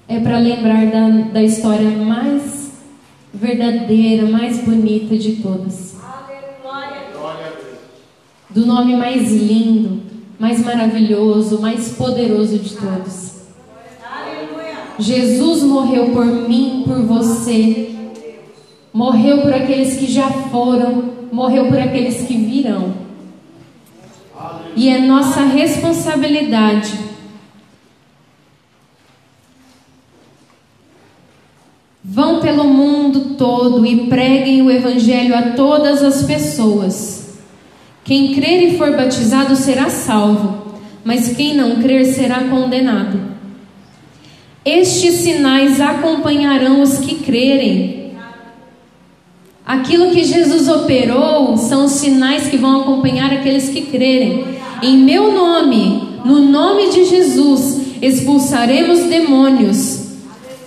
é 0.08 0.20
para 0.20 0.40
lembrar 0.40 0.86
da, 0.88 1.08
da 1.32 1.44
história 1.44 1.90
mais 1.90 2.72
verdadeira, 3.34 4.28
mais 4.28 4.60
bonita 4.60 5.18
de 5.18 5.38
todas. 5.38 5.96
Do 8.50 8.66
nome 8.66 8.98
mais 8.98 9.32
lindo, 9.32 10.02
mais 10.38 10.64
maravilhoso, 10.66 11.62
mais 11.62 11.94
poderoso 11.94 12.58
de 12.58 12.76
todos. 12.76 13.32
Jesus 15.00 15.64
morreu 15.64 16.10
por 16.10 16.26
mim, 16.26 16.84
por 16.86 17.02
você. 17.04 17.96
Morreu 18.94 19.42
por 19.42 19.54
aqueles 19.54 19.98
que 19.98 20.12
já 20.12 20.30
foram, 20.30 21.21
morreu 21.32 21.68
por 21.68 21.80
aqueles 21.80 22.28
que 22.28 22.36
virão. 22.36 22.94
E 24.76 24.90
é 24.90 25.00
nossa 25.00 25.42
responsabilidade 25.42 27.12
Vão 32.04 32.42
pelo 32.42 32.64
mundo 32.66 33.36
todo 33.38 33.86
e 33.86 34.08
preguem 34.08 34.64
o 34.64 34.72
Evangelho 34.72 35.34
a 35.34 35.52
todas 35.52 36.04
as 36.04 36.24
pessoas. 36.24 37.38
Quem 38.04 38.34
crer 38.34 38.64
e 38.64 38.78
for 38.78 38.98
batizado 38.98 39.56
será 39.56 39.90
salvo, 39.90 40.74
mas 41.06 41.36
quem 41.38 41.56
não 41.56 41.76
crer 41.76 42.06
será 42.08 42.46
condenado. 42.46 43.18
Estes 44.66 45.16
sinais 45.16 45.80
acompanharão 45.80 46.82
os 46.82 46.98
que 46.98 47.16
crerem. 47.16 48.01
Aquilo 49.74 50.12
que 50.12 50.24
Jesus 50.24 50.68
operou 50.68 51.56
são 51.58 51.86
os 51.86 51.94
sinais 51.94 52.48
que 52.48 52.58
vão 52.58 52.82
acompanhar 52.82 53.32
aqueles 53.32 53.70
que 53.70 53.84
crerem. 53.84 54.46
Em 54.82 54.98
meu 54.98 55.32
nome, 55.32 56.20
no 56.26 56.40
nome 56.40 56.90
de 56.90 57.06
Jesus, 57.06 57.80
expulsaremos 58.02 59.00
demônios 59.04 60.02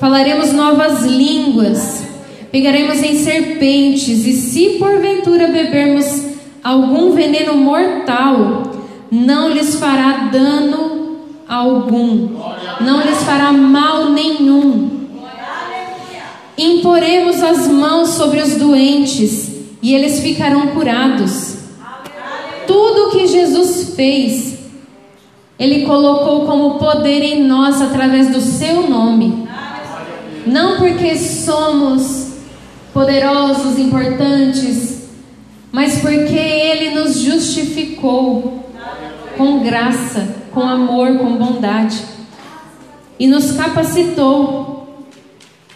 falaremos 0.05 0.53
novas 0.53 1.03
línguas, 1.05 2.05
pegaremos 2.53 3.03
em 3.03 3.17
serpentes, 3.17 4.27
e 4.27 4.35
se 4.35 4.71
porventura 4.79 5.49
bebermos 5.49 6.27
algum 6.63 7.13
veneno 7.13 7.57
mortal, 7.57 8.65
não 9.11 9.49
lhes 9.49 9.77
fará 9.77 10.29
dano 10.31 11.21
algum, 11.49 12.29
não 12.83 13.01
lhes 13.01 13.23
fará 13.23 13.51
mal 13.51 14.11
nenhum. 14.11 15.04
Imporemos 16.57 17.43
as 17.43 17.67
mãos 17.67 18.11
sobre 18.11 18.41
os 18.41 18.57
doentes 18.57 19.51
e 19.83 19.95
eles 19.95 20.21
ficarão 20.21 20.69
curados. 20.69 21.57
Tudo 22.67 23.09
o 23.09 23.11
que 23.11 23.27
Jesus 23.27 23.95
fez, 23.95 24.59
Ele 25.59 25.85
colocou 25.85 26.47
como 26.47 26.79
poder 26.79 27.23
em 27.23 27.43
nós 27.43 27.83
através 27.83 28.31
do 28.31 28.41
Seu 28.41 28.89
nome. 28.89 29.49
Não 30.47 30.77
porque 30.77 31.17
somos 31.17 32.35
poderosos, 32.93 33.79
importantes, 33.79 35.09
mas 35.73 35.99
porque 36.01 36.37
Ele 36.37 36.91
nos 36.91 37.19
justificou 37.19 38.65
com 39.37 39.59
graça, 39.61 40.37
com 40.53 40.61
amor, 40.61 41.19
com 41.19 41.37
bondade 41.37 42.01
e 43.19 43.27
nos 43.27 43.53
capacitou 43.53 44.74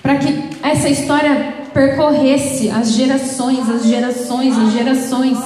para 0.08 0.16
que 0.16 0.42
essa 0.62 0.88
história 0.88 1.52
percorresse 1.74 2.70
as 2.70 2.92
gerações, 2.92 3.68
as 3.68 3.84
gerações, 3.84 4.56
as 4.56 4.72
gerações. 4.72 5.38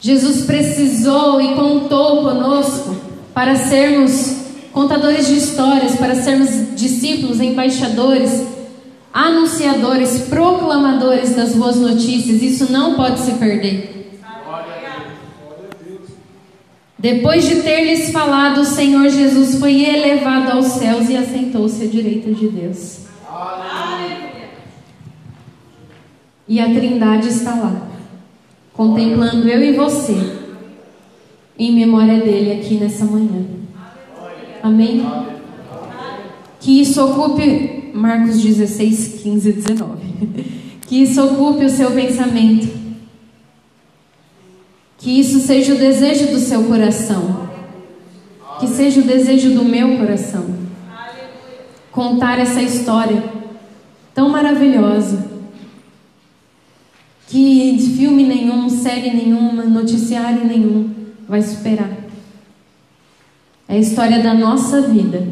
Jesus 0.00 0.44
precisou 0.44 1.40
e 1.40 1.54
contou 1.54 2.24
conosco 2.24 2.96
para 3.32 3.54
sermos 3.54 4.34
contadores 4.72 5.28
de 5.28 5.36
histórias, 5.36 5.94
para 5.94 6.16
sermos 6.16 6.74
discípulos, 6.74 7.40
embaixadores, 7.40 8.44
anunciadores, 9.14 10.22
proclamadores 10.22 11.36
das 11.36 11.54
boas 11.54 11.76
notícias. 11.76 12.42
Isso 12.42 12.72
não 12.72 12.94
pode 12.94 13.20
se 13.20 13.30
perder. 13.34 13.97
Depois 16.98 17.46
de 17.46 17.62
ter 17.62 17.84
lhes 17.84 18.10
falado, 18.10 18.60
o 18.60 18.64
Senhor 18.64 19.08
Jesus 19.08 19.60
foi 19.60 19.84
elevado 19.84 20.50
aos 20.50 20.66
céus 20.66 21.08
e 21.08 21.16
assentou-se 21.16 21.84
à 21.84 21.86
direita 21.86 22.32
de 22.32 22.48
Deus. 22.48 22.98
E 26.48 26.58
a 26.58 26.64
Trindade 26.64 27.28
está 27.28 27.54
lá, 27.54 27.88
contemplando 28.72 29.48
eu 29.48 29.62
e 29.62 29.76
você, 29.76 30.16
em 31.56 31.72
memória 31.72 32.20
dele 32.20 32.52
aqui 32.52 32.74
nessa 32.74 33.04
manhã. 33.04 33.44
Amém? 34.60 35.06
Que 36.58 36.80
isso 36.80 37.04
ocupe, 37.04 37.92
Marcos 37.94 38.42
16, 38.42 39.20
15 39.22 39.48
e 39.48 39.52
19. 39.52 39.98
Que 40.88 41.02
isso 41.02 41.22
ocupe 41.22 41.64
o 41.64 41.70
seu 41.70 41.92
pensamento. 41.92 42.87
Que 44.98 45.20
isso 45.20 45.40
seja 45.40 45.74
o 45.74 45.78
desejo 45.78 46.32
do 46.32 46.38
seu 46.38 46.64
coração. 46.64 47.48
Que 48.60 48.66
seja 48.66 49.00
o 49.00 49.04
desejo 49.04 49.54
do 49.54 49.64
meu 49.64 49.96
coração. 49.96 50.44
Contar 51.92 52.38
essa 52.38 52.60
história 52.60 53.22
tão 54.14 54.28
maravilhosa. 54.28 55.28
Que 57.28 57.78
filme 57.96 58.24
nenhum, 58.24 58.68
série 58.68 59.14
nenhuma, 59.14 59.62
noticiário 59.64 60.44
nenhum 60.44 60.90
vai 61.28 61.42
superar. 61.42 61.90
É 63.68 63.74
a 63.74 63.78
história 63.78 64.22
da 64.22 64.32
nossa 64.32 64.80
vida. 64.80 65.26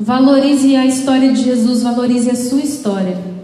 Valorize 0.00 0.74
a 0.76 0.86
história 0.86 1.32
de 1.32 1.42
Jesus, 1.42 1.82
valorize 1.82 2.30
a 2.30 2.34
sua 2.34 2.60
história. 2.60 3.37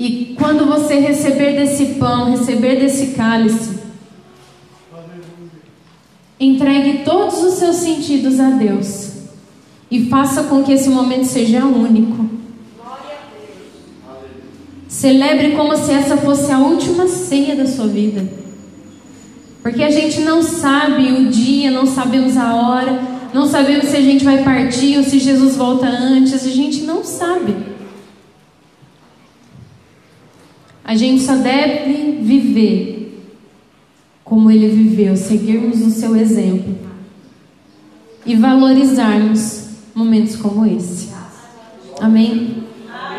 E 0.00 0.34
quando 0.38 0.64
você 0.64 0.94
receber 0.94 1.56
desse 1.56 1.96
pão, 1.96 2.30
receber 2.30 2.76
desse 2.76 3.08
cálice, 3.08 3.80
entregue 6.40 7.04
todos 7.04 7.42
os 7.42 7.54
seus 7.58 7.76
sentidos 7.76 8.40
a 8.40 8.48
Deus 8.48 9.10
e 9.90 10.06
faça 10.06 10.44
com 10.44 10.62
que 10.62 10.72
esse 10.72 10.88
momento 10.88 11.26
seja 11.26 11.66
único. 11.66 12.30
Celebre 14.88 15.50
como 15.50 15.76
se 15.76 15.92
essa 15.92 16.16
fosse 16.16 16.50
a 16.50 16.58
última 16.58 17.06
ceia 17.06 17.54
da 17.54 17.66
sua 17.66 17.86
vida. 17.86 18.26
Porque 19.62 19.82
a 19.82 19.90
gente 19.90 20.22
não 20.22 20.42
sabe 20.42 21.12
o 21.12 21.28
dia, 21.28 21.70
não 21.70 21.84
sabemos 21.84 22.38
a 22.38 22.54
hora, 22.54 23.02
não 23.34 23.46
sabemos 23.46 23.88
se 23.88 23.96
a 23.98 24.00
gente 24.00 24.24
vai 24.24 24.42
partir 24.42 24.96
ou 24.96 25.04
se 25.04 25.18
Jesus 25.18 25.56
volta 25.56 25.86
antes, 25.86 26.32
a 26.46 26.50
gente 26.50 26.84
não 26.84 27.04
sabe. 27.04 27.69
A 30.90 30.96
gente 30.96 31.22
só 31.22 31.36
deve 31.36 32.18
viver 32.20 33.16
como 34.24 34.50
ele 34.50 34.66
viveu, 34.66 35.16
seguirmos 35.16 35.80
o 35.82 35.88
seu 35.88 36.16
exemplo 36.16 36.76
e 38.26 38.34
valorizarmos 38.34 39.68
momentos 39.94 40.34
como 40.34 40.66
esse. 40.66 41.10
Amém? 42.00 42.59